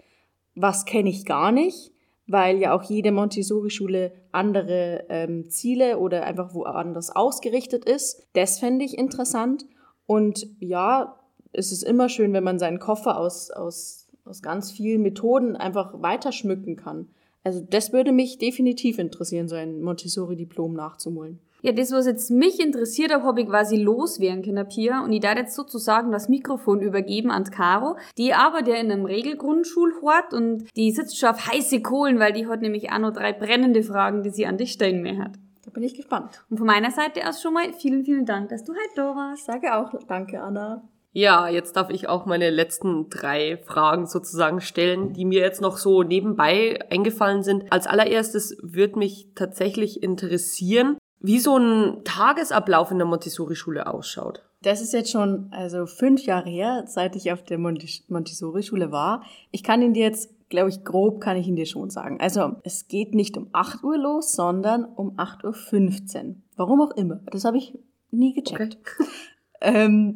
was 0.56 0.86
kenne 0.86 1.10
ich 1.10 1.26
gar 1.26 1.52
nicht, 1.52 1.92
weil 2.32 2.58
ja 2.58 2.74
auch 2.74 2.84
jede 2.84 3.12
Montessori-Schule 3.12 4.12
andere 4.32 5.06
ähm, 5.10 5.50
Ziele 5.50 5.98
oder 5.98 6.24
einfach 6.26 6.54
woanders 6.54 7.16
ausgerichtet 7.16 7.86
ist. 7.86 8.28
Das 8.34 8.60
fände 8.60 8.86
ich 8.86 8.98
interessant. 8.98 9.66
Und 10.06 10.48
ja, 10.60 11.20
es 11.52 11.72
ist 11.72 11.84
immer 11.84 12.10
schön, 12.10 12.34
wenn 12.34 12.44
man 12.44 12.60
seinen 12.60 12.80
Koffer 12.80 13.18
aus, 13.18 13.52
aus, 13.52 14.08
aus 14.26 14.42
ganz 14.42 14.72
vielen 14.72 15.02
Methoden 15.02 15.56
einfach 15.56 16.02
weiterschmücken 16.02 16.76
kann. 16.76 17.08
Also 17.44 17.62
das 17.62 17.94
würde 17.94 18.12
mich 18.12 18.38
definitiv 18.38 19.00
interessieren, 19.00 19.48
so 19.48 19.56
ein 19.56 19.82
Montessori-Diplom 19.82 20.74
nachzuholen. 20.74 21.40
Ja, 21.62 21.74
das, 21.74 21.92
was 21.92 22.06
jetzt 22.06 22.32
mich 22.32 22.60
interessiert 22.60 23.14
hat, 23.14 23.24
habe 23.24 23.42
ich 23.42 23.48
quasi 23.48 23.76
loswerden 23.76 24.44
können, 24.44 24.68
Pia. 24.68 25.04
Und 25.04 25.12
ich 25.12 25.20
darf 25.20 25.38
jetzt 25.38 25.56
sozusagen 25.56 26.12
das 26.12 26.30
Mikrofon 26.30 26.82
übergeben 26.82 27.32
an 27.32 27.44
Caro. 27.44 27.98
Die 28.18 28.34
arbeitet 28.34 28.70
ja 28.70 28.76
in 28.76 28.92
einem 28.92 29.06
Regelgrundschulhort 29.06 30.34
und 30.34 30.66
die 30.78 30.92
sitzt 30.92 31.18
schon 31.18 31.30
auf 31.30 31.48
heiße 31.48 31.82
Kohlen, 31.82 32.20
weil 32.20 32.34
die 32.34 32.48
hat 32.48 32.62
nämlich 32.62 32.92
auch 32.92 33.00
noch 33.00 33.12
drei 33.12 33.34
brennende 33.34 33.84
Fragen, 33.84 34.24
die 34.24 34.30
sie 34.30 34.46
an 34.46 34.58
dich 34.58 34.72
stellen 34.72 35.02
mehr 35.02 35.18
hat. 35.18 35.32
Da 35.66 35.72
bin 35.72 35.84
ich 35.84 35.96
gespannt. 35.96 36.44
Und 36.50 36.58
von 36.58 36.68
meiner 36.68 36.92
Seite 36.92 37.28
aus 37.28 37.42
schon 37.42 37.54
mal 37.54 37.74
vielen, 37.74 38.04
vielen 38.06 38.26
Dank, 38.26 38.50
dass 38.50 38.64
du 38.64 38.72
heute 38.74 38.96
da 38.96 39.16
warst. 39.16 39.46
Sage 39.46 39.76
auch 39.76 39.92
danke, 40.08 40.42
Anna. 40.42 40.82
Ja, 41.12 41.48
jetzt 41.48 41.76
darf 41.76 41.90
ich 41.90 42.08
auch 42.08 42.26
meine 42.26 42.52
letzten 42.52 43.10
drei 43.10 43.58
Fragen 43.66 44.06
sozusagen 44.06 44.62
stellen, 44.62 45.14
die 45.14 45.26
mir 45.26 45.42
jetzt 45.42 45.60
noch 45.60 45.78
so 45.78 46.04
nebenbei 46.04 46.80
eingefallen 46.92 47.44
sind. 47.44 47.72
Als 47.72 47.88
allererstes 47.88 48.58
würde 48.62 49.00
mich 49.00 49.30
tatsächlich 49.34 50.04
interessieren, 50.04 50.98
wie 51.20 51.40
so 51.40 51.58
ein 51.58 52.04
Tagesablauf 52.04 52.92
in 52.92 52.98
der 52.98 53.08
Montessori-Schule 53.08 53.92
ausschaut. 53.92 54.44
Das 54.62 54.82
ist 54.82 54.94
jetzt 54.94 55.12
schon 55.12 55.48
also 55.52 55.86
fünf 55.86 56.26
Jahre 56.26 56.50
her, 56.50 56.84
seit 56.86 57.16
ich 57.16 57.32
auf 57.32 57.44
der 57.44 57.58
Montessori-Schule 57.58 58.92
war. 58.92 59.24
Ich 59.52 59.64
kann 59.64 59.82
ihn 59.82 59.94
dir 59.94 60.04
jetzt, 60.04 60.30
glaube 60.50 60.70
ich, 60.70 60.84
grob 60.84 61.22
kann 61.22 61.38
ich 61.38 61.48
ihn 61.48 61.56
dir 61.56 61.66
schon 61.66 61.90
sagen. 61.90 62.20
Also 62.20 62.56
es 62.64 62.88
geht 62.88 63.16
nicht 63.16 63.38
um 63.38 63.50
8 63.54 63.84
Uhr 63.84 63.98
los, 63.98 64.34
sondern 64.34 64.84
um 64.84 65.18
8.15 65.18 66.26
Uhr. 66.28 66.36
Warum 66.58 66.82
auch 66.82 66.92
immer. 66.92 67.22
Das 67.32 67.46
habe 67.46 67.58
ich 67.58 67.78
nie 68.12 68.34
gecheckt. 68.34 68.78
Okay. 68.82 69.10
Ähm, 69.62 70.16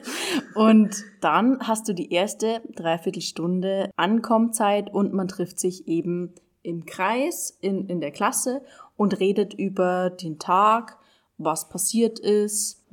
und 0.54 1.04
dann 1.20 1.58
hast 1.60 1.88
du 1.88 1.92
die 1.92 2.10
erste 2.12 2.62
Dreiviertelstunde 2.74 3.90
Ankommzeit 3.96 4.92
und 4.92 5.12
man 5.12 5.28
trifft 5.28 5.60
sich 5.60 5.88
eben 5.88 6.34
im 6.62 6.86
Kreis 6.86 7.56
in, 7.60 7.88
in 7.88 8.00
der 8.00 8.10
Klasse 8.10 8.62
und 8.96 9.20
redet 9.20 9.54
über 9.54 10.10
den 10.10 10.38
Tag, 10.38 10.98
was 11.38 11.68
passiert 11.68 12.18
ist. 12.18 12.84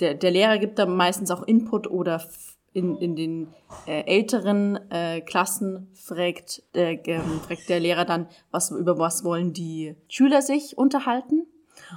Der, 0.00 0.14
der 0.14 0.30
Lehrer 0.30 0.58
gibt 0.58 0.78
da 0.78 0.86
meistens 0.86 1.30
auch 1.30 1.42
Input 1.42 1.86
oder 1.86 2.22
in, 2.74 2.96
in 2.98 3.16
den 3.16 3.48
äh, 3.86 4.02
älteren 4.02 4.78
äh, 4.90 5.20
Klassen 5.20 5.88
fragt, 5.94 6.62
äh, 6.74 6.98
fragt 7.46 7.68
der 7.68 7.80
Lehrer 7.80 8.04
dann, 8.04 8.26
was, 8.50 8.70
über 8.70 8.98
was 8.98 9.24
wollen 9.24 9.52
die 9.52 9.94
Schüler 10.08 10.42
sich 10.42 10.76
unterhalten. 10.76 11.46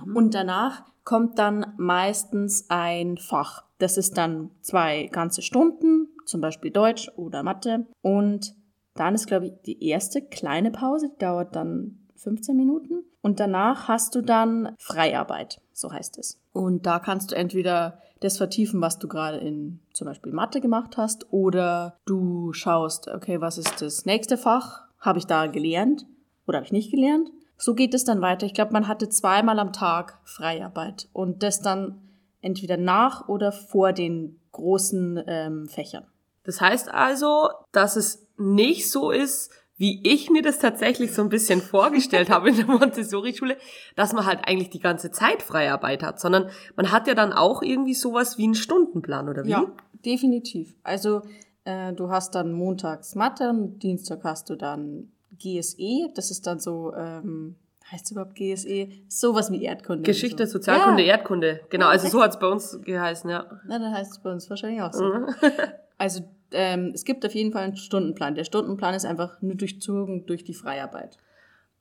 Mhm. 0.05 0.15
Und 0.15 0.33
danach 0.33 0.83
kommt 1.03 1.39
dann 1.39 1.73
meistens 1.77 2.69
ein 2.69 3.17
Fach. 3.17 3.63
Das 3.79 3.97
ist 3.97 4.17
dann 4.17 4.51
zwei 4.61 5.07
ganze 5.07 5.41
Stunden, 5.41 6.09
zum 6.25 6.41
Beispiel 6.41 6.71
Deutsch 6.71 7.11
oder 7.15 7.43
Mathe. 7.43 7.85
Und 8.01 8.55
dann 8.99 9.15
ist, 9.15 9.27
glaube 9.27 9.47
ich, 9.47 9.53
die 9.65 9.87
erste 9.87 10.21
kleine 10.21 10.71
Pause, 10.71 11.09
die 11.09 11.17
dauert 11.17 11.55
dann 11.55 11.99
15 12.15 12.55
Minuten. 12.55 13.03
Und 13.21 13.39
danach 13.39 13.87
hast 13.87 14.15
du 14.15 14.21
dann 14.21 14.75
Freiarbeit, 14.79 15.61
so 15.73 15.91
heißt 15.91 16.17
es. 16.17 16.39
Und 16.53 16.85
da 16.85 16.99
kannst 16.99 17.31
du 17.31 17.35
entweder 17.35 17.99
das 18.19 18.37
vertiefen, 18.37 18.81
was 18.81 18.99
du 18.99 19.07
gerade 19.07 19.37
in 19.37 19.79
zum 19.93 20.05
Beispiel 20.05 20.31
Mathe 20.31 20.61
gemacht 20.61 20.97
hast, 20.97 21.31
oder 21.31 21.97
du 22.05 22.53
schaust, 22.53 23.07
okay, 23.07 23.41
was 23.41 23.57
ist 23.57 23.81
das 23.81 24.05
nächste 24.05 24.37
Fach? 24.37 24.85
Habe 24.99 25.19
ich 25.19 25.25
da 25.25 25.47
gelernt 25.47 26.05
oder 26.47 26.57
habe 26.57 26.65
ich 26.65 26.71
nicht 26.71 26.91
gelernt? 26.91 27.29
So 27.57 27.73
geht 27.75 27.93
es 27.93 28.03
dann 28.03 28.21
weiter. 28.21 28.45
Ich 28.45 28.53
glaube, 28.53 28.73
man 28.73 28.87
hatte 28.87 29.09
zweimal 29.09 29.59
am 29.59 29.73
Tag 29.73 30.19
Freiarbeit 30.23 31.09
und 31.13 31.43
das 31.43 31.61
dann 31.61 32.01
entweder 32.41 32.77
nach 32.77 33.27
oder 33.27 33.51
vor 33.51 33.93
den 33.93 34.39
großen 34.51 35.23
ähm, 35.27 35.67
Fächern. 35.67 36.05
Das 36.43 36.61
heißt 36.61 36.89
also, 36.89 37.49
dass 37.71 37.95
es 37.95 38.26
nicht 38.37 38.91
so 38.91 39.11
ist, 39.11 39.51
wie 39.77 40.01
ich 40.03 40.29
mir 40.29 40.41
das 40.41 40.59
tatsächlich 40.59 41.13
so 41.13 41.21
ein 41.21 41.29
bisschen 41.29 41.61
vorgestellt 41.61 42.29
habe 42.29 42.49
in 42.49 42.55
der 42.55 42.65
Montessori-Schule, 42.65 43.57
dass 43.95 44.13
man 44.13 44.25
halt 44.25 44.47
eigentlich 44.47 44.71
die 44.71 44.79
ganze 44.79 45.11
Zeit 45.11 45.43
Freiarbeit 45.43 46.03
hat, 46.03 46.19
sondern 46.19 46.49
man 46.75 46.91
hat 46.91 47.07
ja 47.07 47.13
dann 47.13 47.31
auch 47.31 47.61
irgendwie 47.61 47.93
sowas 47.93 48.37
wie 48.37 48.45
einen 48.45 48.55
Stundenplan, 48.55 49.29
oder 49.29 49.45
wie? 49.45 49.51
Ja, 49.51 49.67
definitiv. 50.03 50.75
Also 50.83 51.21
äh, 51.63 51.93
du 51.93 52.09
hast 52.09 52.33
dann 52.33 52.53
montags 52.53 53.13
Mathe 53.13 53.49
und 53.49 53.83
Dienstag 53.83 54.23
hast 54.23 54.49
du 54.49 54.55
dann 54.55 55.11
GSE, 55.37 56.09
das 56.15 56.31
ist 56.31 56.47
dann 56.47 56.59
so, 56.59 56.93
ähm, 56.95 57.55
heißt 57.91 58.05
es 58.05 58.11
überhaupt 58.11 58.33
GSE? 58.35 58.89
Sowas 59.07 59.51
wie 59.51 59.63
Erdkunde. 59.63 60.01
Geschichte, 60.01 60.47
so. 60.47 60.53
Sozialkunde, 60.53 61.03
ja. 61.03 61.13
Erdkunde. 61.13 61.61
Genau, 61.69 61.87
also 61.87 62.07
so 62.07 62.23
hat 62.23 62.31
es 62.31 62.39
bei 62.39 62.47
uns 62.47 62.79
geheißen, 62.83 63.29
ja. 63.29 63.45
Na, 63.67 63.77
dann 63.77 63.93
heißt 63.93 64.13
es 64.13 64.19
bei 64.19 64.31
uns 64.31 64.49
wahrscheinlich 64.49 64.81
auch 64.81 64.93
so. 64.93 65.03
Mhm. 65.03 65.27
also 65.99 66.21
ähm, 66.51 66.91
es 66.93 67.05
gibt 67.05 67.25
auf 67.25 67.33
jeden 67.33 67.51
Fall 67.51 67.63
einen 67.63 67.77
Stundenplan. 67.77 68.35
Der 68.35 68.43
Stundenplan 68.43 68.93
ist 68.93 69.05
einfach 69.05 69.41
nur 69.41 69.55
durchzogen 69.55 70.25
durch 70.25 70.43
die 70.43 70.53
Freiarbeit. 70.53 71.17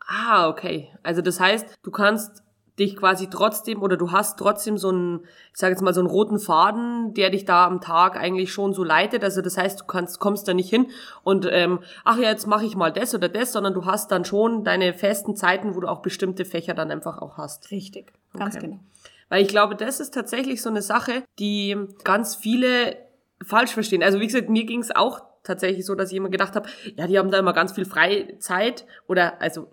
Ah, 0.07 0.49
okay. 0.49 0.89
Also 1.03 1.23
das 1.23 1.41
heißt, 1.41 1.67
du 1.83 1.91
kannst 1.91 2.43
dich 2.79 2.97
quasi 2.97 3.29
trotzdem 3.31 3.83
oder 3.83 3.97
du 3.97 4.13
hast 4.13 4.39
trotzdem 4.39 4.77
so 4.77 4.91
einen, 4.91 5.21
ich 5.53 5.59
sage 5.59 5.73
jetzt 5.73 5.83
mal 5.83 5.95
so 5.95 6.01
einen 6.01 6.11
roten 6.11 6.39
Faden, 6.39 7.15
der 7.15 7.31
dich 7.31 7.45
da 7.45 7.67
am 7.67 7.81
Tag 7.81 8.17
eigentlich 8.17 8.53
schon 8.53 8.75
so 8.75 8.85
leitet. 8.85 9.25
Also 9.25 9.41
das 9.41 9.57
heißt, 9.57 9.81
du 9.81 9.85
kannst 9.85 10.21
kommst 10.21 10.47
da 10.47 10.55
nicht 10.55 10.69
hin 10.69 10.89
und 11.23 11.49
ähm, 11.51 11.81
ach 12.05 12.19
ja, 12.19 12.29
jetzt 12.29 12.47
mache 12.47 12.67
ich 12.67 12.77
mal 12.77 12.93
das 12.93 13.15
oder 13.15 13.29
das, 13.29 13.53
sondern 13.53 13.73
du 13.73 13.87
hast 13.87 14.11
dann 14.11 14.25
schon 14.25 14.63
deine 14.63 14.93
festen 14.93 15.37
Zeiten, 15.37 15.75
wo 15.75 15.81
du 15.81 15.89
auch 15.89 16.03
bestimmte 16.03 16.45
Fächer 16.45 16.75
dann 16.75 16.91
einfach 16.91 17.19
auch 17.19 17.39
hast. 17.39 17.71
Richtig, 17.71 18.13
ganz 18.37 18.57
okay. 18.57 18.67
genau. 18.67 18.81
Weil 19.29 19.43
ich 19.43 19.49
glaube, 19.49 19.75
das 19.75 19.99
ist 19.99 20.15
tatsächlich 20.15 20.63
so 20.63 20.69
eine 20.69 20.83
Sache, 20.83 21.25
die 21.39 21.77
ganz 22.05 22.37
viele 22.37 22.97
falsch 23.43 23.73
verstehen. 23.73 24.03
Also 24.03 24.21
wie 24.21 24.27
gesagt, 24.27 24.49
mir 24.49 24.65
ging 24.65 24.81
es 24.81 24.95
auch 24.95 25.23
tatsächlich 25.43 25.87
so, 25.87 25.95
dass 25.95 26.11
ich 26.11 26.17
immer 26.17 26.29
gedacht 26.29 26.57
habe, 26.57 26.69
ja, 26.97 27.07
die 27.07 27.19
haben 27.19 27.31
da 27.31 27.39
immer 27.39 27.53
ganz 27.53 27.73
viel 27.73 27.85
Freizeit 27.85 28.87
oder 29.07 29.41
also 29.41 29.69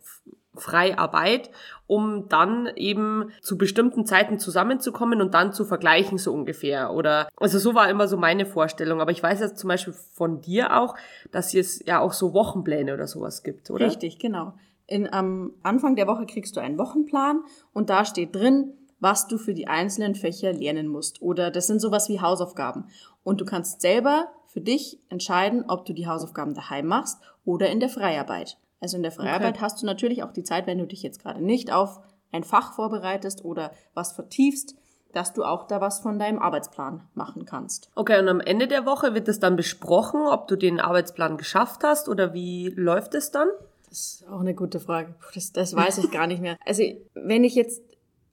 Freiarbeit, 0.55 1.49
um 1.87 2.29
dann 2.29 2.69
eben 2.75 3.31
zu 3.41 3.57
bestimmten 3.57 4.05
Zeiten 4.05 4.37
zusammenzukommen 4.37 5.19
und 5.21 5.33
dann 5.33 5.51
zu 5.51 5.65
vergleichen, 5.65 6.17
so 6.17 6.31
ungefähr. 6.31 6.91
Oder 6.93 7.27
also 7.37 7.57
so 7.57 7.73
war 7.73 7.89
immer 7.89 8.07
so 8.07 8.17
meine 8.17 8.45
Vorstellung. 8.45 9.01
Aber 9.01 9.11
ich 9.11 9.23
weiß 9.23 9.39
jetzt 9.39 9.57
zum 9.57 9.69
Beispiel 9.69 9.93
von 9.93 10.41
dir 10.41 10.77
auch, 10.79 10.95
dass 11.31 11.53
es 11.55 11.83
ja 11.85 11.99
auch 11.99 12.13
so 12.13 12.33
Wochenpläne 12.33 12.93
oder 12.93 13.07
sowas 13.07 13.43
gibt, 13.43 13.71
oder? 13.71 13.87
Richtig, 13.87 14.19
genau. 14.19 14.53
In, 14.85 15.11
am 15.11 15.53
Anfang 15.63 15.95
der 15.95 16.07
Woche 16.07 16.25
kriegst 16.25 16.55
du 16.55 16.59
einen 16.59 16.77
Wochenplan 16.77 17.41
und 17.73 17.89
da 17.89 18.05
steht 18.05 18.35
drin, 18.35 18.73
was 19.03 19.27
du 19.27 19.37
für 19.37 19.53
die 19.53 19.67
einzelnen 19.67 20.15
Fächer 20.15 20.53
lernen 20.53 20.87
musst. 20.87 21.21
Oder 21.21 21.51
das 21.51 21.67
sind 21.67 21.79
sowas 21.79 22.09
wie 22.09 22.21
Hausaufgaben. 22.21 22.85
Und 23.23 23.41
du 23.41 23.45
kannst 23.45 23.81
selber 23.81 24.29
für 24.47 24.61
dich 24.61 24.99
entscheiden, 25.09 25.65
ob 25.67 25.85
du 25.85 25.93
die 25.93 26.07
Hausaufgaben 26.07 26.53
daheim 26.53 26.87
machst 26.87 27.19
oder 27.45 27.69
in 27.69 27.79
der 27.79 27.89
Freiarbeit. 27.89 28.57
Also 28.79 28.97
in 28.97 29.03
der 29.03 29.11
Freiarbeit 29.11 29.55
okay. 29.55 29.61
hast 29.61 29.81
du 29.81 29.85
natürlich 29.85 30.23
auch 30.23 30.31
die 30.31 30.43
Zeit, 30.43 30.67
wenn 30.67 30.77
du 30.77 30.87
dich 30.87 31.03
jetzt 31.03 31.21
gerade 31.21 31.43
nicht 31.43 31.71
auf 31.71 31.99
ein 32.31 32.43
Fach 32.43 32.73
vorbereitest 32.73 33.45
oder 33.45 33.71
was 33.93 34.13
vertiefst, 34.13 34.75
dass 35.11 35.33
du 35.33 35.43
auch 35.43 35.67
da 35.67 35.79
was 35.79 35.99
von 35.99 36.17
deinem 36.17 36.39
Arbeitsplan 36.39 37.01
machen 37.13 37.45
kannst. 37.45 37.89
Okay, 37.95 38.19
und 38.19 38.27
am 38.27 38.39
Ende 38.39 38.67
der 38.67 38.85
Woche 38.85 39.13
wird 39.13 39.27
es 39.27 39.39
dann 39.39 39.55
besprochen, 39.55 40.21
ob 40.21 40.47
du 40.47 40.55
den 40.55 40.79
Arbeitsplan 40.79 41.37
geschafft 41.37 41.83
hast 41.83 42.09
oder 42.09 42.33
wie 42.33 42.69
läuft 42.69 43.13
es 43.13 43.31
dann? 43.31 43.49
Das 43.89 43.99
ist 43.99 44.27
auch 44.27 44.39
eine 44.39 44.55
gute 44.55 44.79
Frage. 44.79 45.13
Das, 45.35 45.51
das 45.51 45.75
weiß 45.75 45.99
ich 45.99 46.09
gar 46.09 46.25
nicht 46.25 46.41
mehr. 46.41 46.57
Also 46.65 46.83
wenn 47.13 47.43
ich 47.43 47.53
jetzt 47.53 47.83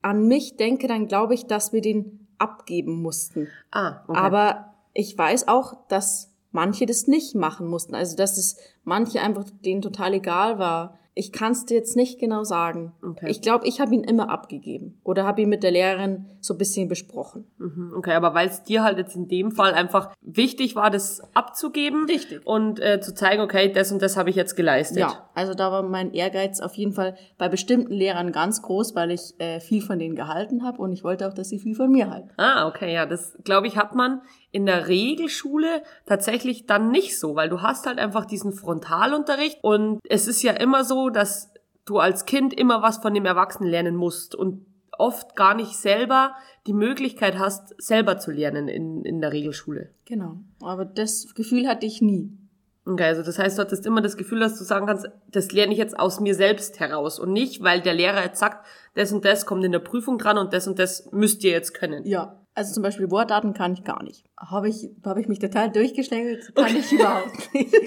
an 0.01 0.27
mich 0.27 0.57
denke, 0.57 0.87
dann 0.87 1.07
glaube 1.07 1.33
ich, 1.33 1.45
dass 1.45 1.73
wir 1.73 1.81
den 1.81 2.27
abgeben 2.37 3.01
mussten. 3.01 3.47
Ah, 3.71 4.01
okay. 4.07 4.19
Aber 4.19 4.73
ich 4.93 5.17
weiß 5.17 5.47
auch, 5.47 5.75
dass 5.87 6.31
manche 6.51 6.85
das 6.85 7.07
nicht 7.07 7.35
machen 7.35 7.67
mussten. 7.67 7.95
Also 7.95 8.15
dass 8.15 8.37
es 8.37 8.57
manche 8.83 9.21
einfach 9.21 9.45
denen 9.63 9.81
total 9.81 10.13
egal 10.15 10.59
war. 10.59 10.97
Ich 11.21 11.31
kann 11.31 11.51
es 11.51 11.67
dir 11.67 11.77
jetzt 11.77 11.95
nicht 11.95 12.19
genau 12.19 12.43
sagen. 12.43 12.93
Okay. 13.03 13.29
Ich 13.29 13.43
glaube, 13.43 13.67
ich 13.67 13.79
habe 13.79 13.93
ihn 13.93 14.03
immer 14.03 14.31
abgegeben 14.31 14.99
oder 15.03 15.23
habe 15.23 15.43
ihn 15.43 15.49
mit 15.49 15.61
der 15.61 15.69
Lehrerin 15.69 16.25
so 16.39 16.55
ein 16.55 16.57
bisschen 16.57 16.87
besprochen. 16.87 17.45
Mhm, 17.59 17.93
okay, 17.95 18.13
aber 18.13 18.33
weil 18.33 18.47
es 18.47 18.63
dir 18.63 18.81
halt 18.81 18.97
jetzt 18.97 19.15
in 19.15 19.27
dem 19.27 19.51
Fall 19.51 19.75
einfach 19.75 20.15
wichtig 20.21 20.75
war, 20.75 20.89
das 20.89 21.21
abzugeben 21.35 22.05
Richtig. 22.05 22.41
und 22.43 22.79
äh, 22.79 23.01
zu 23.01 23.13
zeigen, 23.13 23.43
okay, 23.43 23.71
das 23.71 23.91
und 23.91 24.01
das 24.01 24.17
habe 24.17 24.31
ich 24.31 24.35
jetzt 24.35 24.55
geleistet. 24.55 24.97
Ja, 24.97 25.29
also 25.35 25.53
da 25.53 25.71
war 25.71 25.83
mein 25.83 26.11
Ehrgeiz 26.11 26.59
auf 26.59 26.73
jeden 26.73 26.93
Fall 26.93 27.15
bei 27.37 27.49
bestimmten 27.49 27.93
Lehrern 27.93 28.31
ganz 28.31 28.63
groß, 28.63 28.95
weil 28.95 29.11
ich 29.11 29.39
äh, 29.39 29.59
viel 29.59 29.83
von 29.83 29.99
denen 29.99 30.15
gehalten 30.15 30.63
habe 30.63 30.81
und 30.81 30.91
ich 30.91 31.03
wollte 31.03 31.27
auch, 31.27 31.35
dass 31.35 31.49
sie 31.49 31.59
viel 31.59 31.75
von 31.75 31.91
mir 31.91 32.09
halten. 32.09 32.31
Ah, 32.37 32.67
okay, 32.67 32.91
ja, 32.91 33.05
das 33.05 33.37
glaube 33.43 33.67
ich 33.67 33.77
hat 33.77 33.93
man 33.93 34.21
in 34.51 34.65
der 34.65 34.87
Regelschule 34.87 35.83
tatsächlich 36.05 36.65
dann 36.65 36.91
nicht 36.91 37.19
so, 37.19 37.35
weil 37.35 37.49
du 37.49 37.61
hast 37.61 37.85
halt 37.85 37.99
einfach 37.99 38.25
diesen 38.25 38.51
Frontalunterricht 38.53 39.59
und 39.63 39.99
es 40.07 40.27
ist 40.27 40.43
ja 40.43 40.53
immer 40.53 40.83
so, 40.83 41.09
dass 41.09 41.51
du 41.85 41.99
als 41.99 42.25
Kind 42.25 42.53
immer 42.53 42.81
was 42.81 42.97
von 42.97 43.13
dem 43.13 43.25
Erwachsenen 43.25 43.69
lernen 43.69 43.95
musst 43.95 44.35
und 44.35 44.65
oft 44.97 45.35
gar 45.35 45.55
nicht 45.55 45.75
selber 45.75 46.35
die 46.67 46.73
Möglichkeit 46.73 47.39
hast, 47.39 47.73
selber 47.81 48.19
zu 48.19 48.31
lernen 48.31 48.67
in, 48.67 49.03
in 49.03 49.19
der 49.21 49.31
Regelschule. 49.31 49.89
Genau. 50.05 50.37
Aber 50.61 50.85
das 50.85 51.33
Gefühl 51.33 51.67
hatte 51.67 51.85
ich 51.85 52.01
nie. 52.01 52.37
Okay, 52.85 53.05
also 53.05 53.21
das 53.21 53.37
heißt, 53.37 53.57
du 53.57 53.61
hattest 53.61 53.85
immer 53.85 54.01
das 54.01 54.17
Gefühl, 54.17 54.39
dass 54.39 54.57
du 54.57 54.63
sagen 54.63 54.87
kannst, 54.87 55.07
das 55.31 55.51
lerne 55.51 55.71
ich 55.71 55.77
jetzt 55.77 55.99
aus 55.99 56.19
mir 56.19 56.33
selbst 56.33 56.79
heraus 56.79 57.19
und 57.19 57.31
nicht, 57.31 57.63
weil 57.63 57.81
der 57.81 57.93
Lehrer 57.93 58.23
jetzt 58.23 58.39
sagt, 58.39 58.65
das 58.95 59.11
und 59.11 59.23
das 59.23 59.45
kommt 59.45 59.63
in 59.63 59.71
der 59.71 59.79
Prüfung 59.79 60.17
dran 60.17 60.37
und 60.37 60.51
das 60.51 60.67
und 60.67 60.79
das 60.79 61.11
müsst 61.11 61.43
ihr 61.43 61.51
jetzt 61.51 61.73
können. 61.73 62.05
Ja. 62.05 62.40
Also 62.53 62.73
zum 62.73 62.83
Beispiel 62.83 63.09
Wortdaten 63.09 63.53
kann 63.53 63.73
ich 63.73 63.83
gar 63.83 64.03
nicht. 64.03 64.25
Habe 64.37 64.67
ich, 64.67 64.89
habe 65.05 65.21
ich 65.21 65.27
mich 65.27 65.39
total 65.39 65.71
durchgeschlängelt, 65.71 66.53
kann 66.53 66.75
ich 66.75 66.91
überhaupt 66.91 67.53
nicht. 67.53 67.73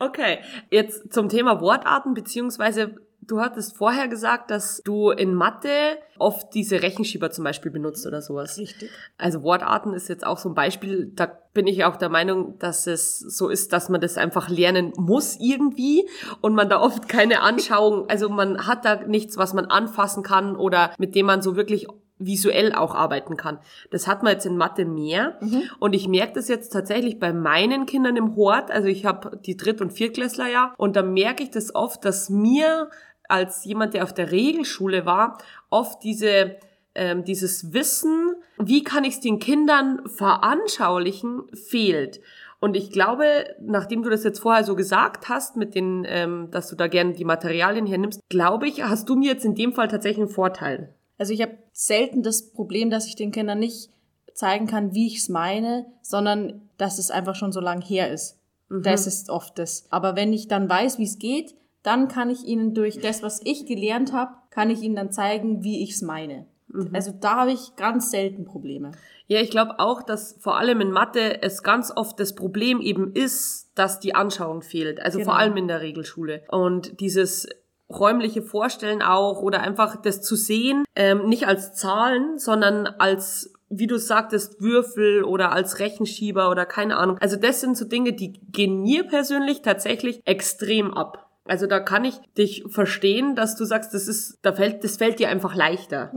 Okay, 0.00 0.38
jetzt 0.70 1.12
zum 1.12 1.28
Thema 1.28 1.60
Wortarten, 1.60 2.14
beziehungsweise 2.14 2.96
du 3.26 3.40
hattest 3.40 3.76
vorher 3.76 4.08
gesagt, 4.08 4.50
dass 4.50 4.80
du 4.84 5.10
in 5.10 5.34
Mathe 5.34 5.98
oft 6.18 6.54
diese 6.54 6.82
Rechenschieber 6.82 7.30
zum 7.30 7.44
Beispiel 7.44 7.70
benutzt 7.70 8.06
oder 8.06 8.20
sowas. 8.20 8.58
Richtig. 8.58 8.90
Also 9.16 9.42
Wortarten 9.42 9.94
ist 9.94 10.08
jetzt 10.08 10.26
auch 10.26 10.38
so 10.38 10.50
ein 10.50 10.54
Beispiel, 10.54 11.10
da 11.14 11.26
bin 11.54 11.66
ich 11.66 11.84
auch 11.84 11.96
der 11.96 12.08
Meinung, 12.08 12.58
dass 12.58 12.86
es 12.86 13.18
so 13.18 13.48
ist, 13.48 13.72
dass 13.72 13.88
man 13.88 14.00
das 14.00 14.16
einfach 14.16 14.48
lernen 14.48 14.92
muss 14.96 15.38
irgendwie 15.40 16.06
und 16.40 16.54
man 16.54 16.68
da 16.68 16.80
oft 16.80 17.08
keine 17.08 17.40
Anschauung, 17.40 18.08
also 18.08 18.28
man 18.28 18.66
hat 18.66 18.84
da 18.84 18.96
nichts, 19.06 19.36
was 19.36 19.54
man 19.54 19.66
anfassen 19.66 20.22
kann 20.22 20.56
oder 20.56 20.92
mit 20.98 21.14
dem 21.14 21.26
man 21.26 21.42
so 21.42 21.56
wirklich 21.56 21.86
visuell 22.26 22.72
auch 22.72 22.94
arbeiten 22.94 23.36
kann. 23.36 23.58
Das 23.90 24.06
hat 24.06 24.22
man 24.22 24.32
jetzt 24.32 24.46
in 24.46 24.56
Mathe 24.56 24.84
mehr. 24.84 25.38
Mhm. 25.40 25.62
Und 25.78 25.94
ich 25.94 26.08
merke 26.08 26.34
das 26.34 26.48
jetzt 26.48 26.70
tatsächlich 26.70 27.18
bei 27.18 27.32
meinen 27.32 27.86
Kindern 27.86 28.16
im 28.16 28.36
Hort. 28.36 28.70
Also 28.70 28.88
ich 28.88 29.04
habe 29.04 29.36
die 29.44 29.56
Dritt- 29.56 29.80
und 29.80 29.92
Viertklässler 29.92 30.48
ja. 30.48 30.74
Und 30.76 30.96
da 30.96 31.02
merke 31.02 31.42
ich 31.42 31.50
das 31.50 31.74
oft, 31.74 32.04
dass 32.04 32.30
mir 32.30 32.90
als 33.28 33.64
jemand, 33.64 33.94
der 33.94 34.04
auf 34.04 34.12
der 34.12 34.30
Regelschule 34.30 35.06
war, 35.06 35.38
oft 35.70 36.02
diese 36.04 36.56
ähm, 36.94 37.24
dieses 37.24 37.72
Wissen, 37.72 38.34
wie 38.58 38.84
kann 38.84 39.04
ich 39.04 39.14
es 39.14 39.20
den 39.20 39.38
Kindern 39.38 40.02
veranschaulichen, 40.06 41.42
fehlt. 41.52 42.20
Und 42.60 42.76
ich 42.76 42.90
glaube, 42.90 43.24
nachdem 43.60 44.02
du 44.02 44.10
das 44.10 44.24
jetzt 44.24 44.38
vorher 44.38 44.64
so 44.64 44.74
gesagt 44.74 45.28
hast, 45.28 45.56
mit 45.56 45.74
den, 45.74 46.06
ähm, 46.08 46.48
dass 46.50 46.70
du 46.70 46.76
da 46.76 46.86
gerne 46.86 47.12
die 47.12 47.24
Materialien 47.24 47.86
hernimmst, 47.86 48.20
glaube 48.30 48.68
ich, 48.68 48.82
hast 48.82 49.08
du 49.08 49.16
mir 49.16 49.32
jetzt 49.32 49.44
in 49.44 49.54
dem 49.54 49.72
Fall 49.72 49.88
tatsächlich 49.88 50.26
einen 50.26 50.34
Vorteil. 50.34 50.94
Also 51.18 51.32
ich 51.32 51.42
habe 51.42 51.58
selten 51.72 52.22
das 52.22 52.50
Problem, 52.52 52.90
dass 52.90 53.06
ich 53.06 53.16
den 53.16 53.30
Kindern 53.32 53.58
nicht 53.58 53.90
zeigen 54.34 54.66
kann, 54.66 54.94
wie 54.94 55.06
ich 55.06 55.18
es 55.18 55.28
meine, 55.28 55.86
sondern 56.02 56.62
dass 56.76 56.98
es 56.98 57.10
einfach 57.10 57.34
schon 57.36 57.52
so 57.52 57.60
lang 57.60 57.80
her 57.80 58.10
ist. 58.12 58.38
Das 58.68 59.06
ist 59.06 59.30
oft 59.30 59.58
das. 59.58 59.86
Aber 59.90 60.16
wenn 60.16 60.32
ich 60.32 60.48
dann 60.48 60.68
weiß, 60.68 60.98
wie 60.98 61.04
es 61.04 61.18
geht, 61.18 61.54
dann 61.84 62.08
kann 62.08 62.30
ich 62.30 62.44
ihnen 62.44 62.74
durch 62.74 62.98
das, 62.98 63.22
was 63.22 63.40
ich 63.44 63.66
gelernt 63.66 64.12
habe, 64.12 64.32
kann 64.50 64.70
ich 64.70 64.82
ihnen 64.82 64.96
dann 64.96 65.12
zeigen, 65.12 65.62
wie 65.62 65.82
ich 65.82 65.90
es 65.92 66.02
meine. 66.02 66.46
Also 66.92 67.12
da 67.12 67.36
habe 67.42 67.52
ich 67.52 67.76
ganz 67.76 68.10
selten 68.10 68.44
Probleme. 68.44 68.90
Ja, 69.28 69.40
ich 69.40 69.50
glaube 69.50 69.78
auch, 69.78 70.02
dass 70.02 70.36
vor 70.40 70.58
allem 70.58 70.80
in 70.80 70.90
Mathe 70.90 71.40
es 71.42 71.62
ganz 71.62 71.92
oft 71.94 72.18
das 72.18 72.34
Problem 72.34 72.80
eben 72.80 73.12
ist, 73.12 73.70
dass 73.74 74.00
die 74.00 74.14
Anschauung 74.14 74.62
fehlt. 74.62 75.00
Also 75.00 75.18
vor 75.20 75.34
Genau. 75.34 75.36
allem 75.36 75.56
in 75.56 75.68
der 75.68 75.82
Regelschule. 75.82 76.42
Und 76.48 77.00
dieses 77.00 77.46
räumliche 77.90 78.42
Vorstellen 78.42 79.02
auch 79.02 79.40
oder 79.40 79.60
einfach 79.60 79.96
das 79.96 80.22
zu 80.22 80.36
sehen, 80.36 80.84
ähm, 80.94 81.28
nicht 81.28 81.46
als 81.46 81.74
Zahlen, 81.74 82.38
sondern 82.38 82.86
als 82.86 83.52
wie 83.70 83.86
du 83.86 83.98
sagtest, 83.98 84.60
Würfel 84.60 85.24
oder 85.24 85.52
als 85.52 85.80
Rechenschieber 85.80 86.50
oder 86.50 86.66
keine 86.66 86.96
Ahnung. 86.96 87.18
Also 87.18 87.36
das 87.36 87.60
sind 87.60 87.76
so 87.76 87.84
Dinge, 87.84 88.12
die 88.12 88.32
gehen 88.52 88.82
mir 88.82 89.04
persönlich 89.04 89.62
tatsächlich 89.62 90.20
extrem 90.24 90.94
ab. 90.94 91.30
Also 91.44 91.66
da 91.66 91.80
kann 91.80 92.04
ich 92.04 92.16
dich 92.38 92.64
verstehen, 92.68 93.36
dass 93.36 93.56
du 93.56 93.64
sagst, 93.64 93.92
das 93.92 94.08
ist, 94.08 94.38
da 94.42 94.52
fällt, 94.52 94.84
das 94.84 94.96
fällt 94.96 95.18
dir 95.18 95.28
einfach 95.28 95.54
leichter. 95.54 96.10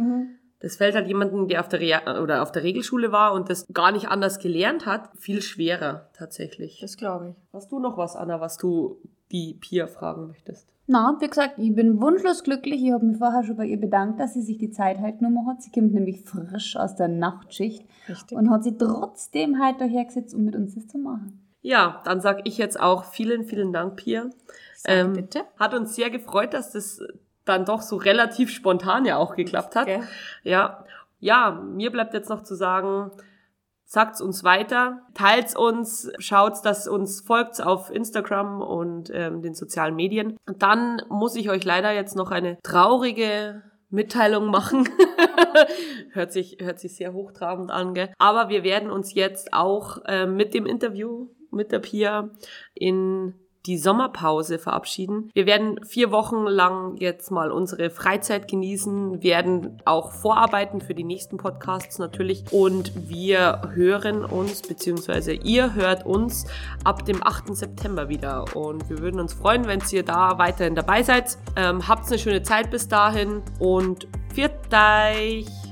Das 0.60 0.78
fällt 0.78 0.96
halt 0.96 1.08
jemanden, 1.08 1.48
der 1.48 1.60
auf 1.60 1.68
der 1.68 1.80
Rea 1.80 2.22
oder 2.22 2.42
auf 2.42 2.52
der 2.52 2.64
Regelschule 2.64 3.12
war 3.12 3.34
und 3.34 3.50
das 3.50 3.68
gar 3.74 3.92
nicht 3.92 4.08
anders 4.08 4.40
gelernt 4.40 4.86
hat, 4.86 5.10
viel 5.18 5.42
schwerer 5.42 6.10
tatsächlich. 6.14 6.80
Das 6.82 6.98
glaube 6.98 7.30
ich. 7.30 7.36
Hast 7.54 7.72
du 7.72 7.80
noch 7.80 7.98
was, 7.98 8.16
Anna, 8.16 8.40
was 8.40 8.58
du 8.58 9.00
die 9.32 9.54
Pia 9.54 9.88
fragen 9.88 10.28
möchtest? 10.28 10.68
Na, 10.90 11.18
wie 11.20 11.28
gesagt, 11.28 11.60
ich 11.60 11.76
bin 11.76 12.02
wunschlos 12.02 12.44
glücklich. 12.44 12.82
Ich 12.82 12.94
habe 12.94 13.06
mich 13.06 13.18
vorher 13.18 13.44
schon 13.44 13.58
bei 13.58 13.66
ihr 13.66 13.80
bedankt, 13.80 14.22
dass 14.22 14.34
sie 14.34 14.42
sich 14.42 14.58
die 14.58 14.72
Zeit 14.72 15.00
halt 15.00 15.20
genommen 15.20 15.46
hat. 15.46 15.62
Sie 15.62 15.70
kommt 15.70 15.94
nämlich 15.94 16.22
frisch 16.22 16.78
aus 16.78 16.96
der 16.96 17.10
Nachtschicht 17.10 17.86
Richtig. 18.08 18.38
und 18.38 18.50
hat 18.50 18.64
sie 18.64 18.78
trotzdem 18.78 19.62
halt 19.62 19.82
dahergesetzt, 19.82 20.34
um 20.34 20.46
mit 20.46 20.56
uns 20.56 20.76
das 20.76 20.88
zu 20.88 20.98
machen. 20.98 21.46
Ja, 21.62 22.02
dann 22.06 22.22
sag 22.22 22.48
ich 22.48 22.58
jetzt 22.58 22.80
auch 22.80 23.04
vielen, 23.04 23.44
vielen 23.44 23.74
Dank, 23.74 23.98
Pia. 23.98 24.30
Ähm, 24.86 25.12
bitte. 25.12 25.42
Hat 25.60 25.74
uns 25.74 25.94
sehr 25.94 26.10
gefreut, 26.10 26.54
dass 26.54 26.72
das 26.72 27.02
dann 27.44 27.66
doch 27.66 27.82
so 27.82 27.98
relativ 27.98 28.50
spontan 28.50 29.04
ja 29.04 29.18
auch 29.18 29.36
geklappt 29.36 29.76
hat. 29.76 29.88
Gell? 29.88 30.02
Ja, 30.44 30.86
ja, 31.20 31.52
mir 31.52 31.92
bleibt 31.92 32.14
jetzt 32.14 32.30
noch 32.30 32.44
zu 32.44 32.56
sagen, 32.56 33.12
sagt's 33.88 34.22
uns 34.22 34.44
weiter, 34.44 35.08
teilt's 35.14 35.56
uns, 35.56 36.12
schaut's, 36.20 36.62
dass 36.62 36.88
uns 36.88 37.22
folgt 37.22 37.62
auf 37.64 37.90
Instagram 37.90 38.62
und 38.62 39.10
ähm, 39.14 39.42
den 39.42 39.56
sozialen 39.56 39.96
Medien. 39.96 40.38
Und 40.46 40.62
dann 40.62 41.02
muss 41.10 41.36
ich 41.38 41.50
euch 41.50 41.64
leider 41.64 41.94
jetzt 41.94 42.16
noch 42.16 42.30
eine 42.30 42.60
traurige 42.64 43.64
Mitteilung 43.90 44.48
machen. 44.48 44.90
hört 46.12 46.34
sich 46.34 46.58
hört 46.60 46.80
sich 46.80 46.98
sehr 46.98 47.14
hochtrabend 47.14 47.72
an, 47.72 47.94
gell? 47.94 48.14
Aber 48.18 48.50
wir 48.50 48.64
werden 48.64 48.92
uns 48.92 49.14
jetzt 49.14 49.54
auch 49.54 50.00
ähm, 50.06 50.36
mit 50.36 50.54
dem 50.54 50.66
Interview 50.66 51.30
mit 51.52 51.72
der 51.72 51.80
Pia 51.80 52.30
in 52.74 53.36
die 53.68 53.78
Sommerpause 53.78 54.60
verabschieden. 54.60 55.30
Wir 55.34 55.46
werden 55.46 55.84
vier 55.84 56.10
Wochen 56.12 56.48
lang 56.48 56.96
jetzt 56.98 57.30
mal 57.32 57.52
unsere 57.52 57.90
Freizeit 57.90 58.48
genießen, 58.48 59.22
werden 59.22 59.82
auch 59.86 60.12
vorarbeiten 60.14 60.80
für 60.82 60.96
die 60.96 61.04
nächsten 61.04 61.38
Podcasts 61.38 62.00
natürlich 62.00 62.46
und 62.52 63.10
wir 63.10 63.62
hören 63.74 64.24
uns, 64.24 64.62
beziehungsweise 64.62 65.34
ihr 65.34 65.76
hört 65.76 66.06
uns 66.06 66.48
ab 66.84 67.06
dem 67.06 67.22
8. 67.22 67.56
September 67.56 68.08
wieder 68.08 68.56
und 68.56 68.90
wir 68.90 69.00
würden 69.00 69.20
uns 69.20 69.34
freuen, 69.34 69.68
wenn 69.68 69.82
ihr 69.92 70.04
da 70.04 70.38
weiterhin 70.38 70.76
dabei 70.76 71.04
seid. 71.04 71.38
Ähm, 71.56 71.88
habt 71.88 72.08
eine 72.08 72.20
schöne 72.20 72.42
Zeit 72.42 72.72
bis 72.72 72.88
dahin 72.88 73.42
und 73.60 74.08
viert 74.34 74.54
euch! 74.74 75.67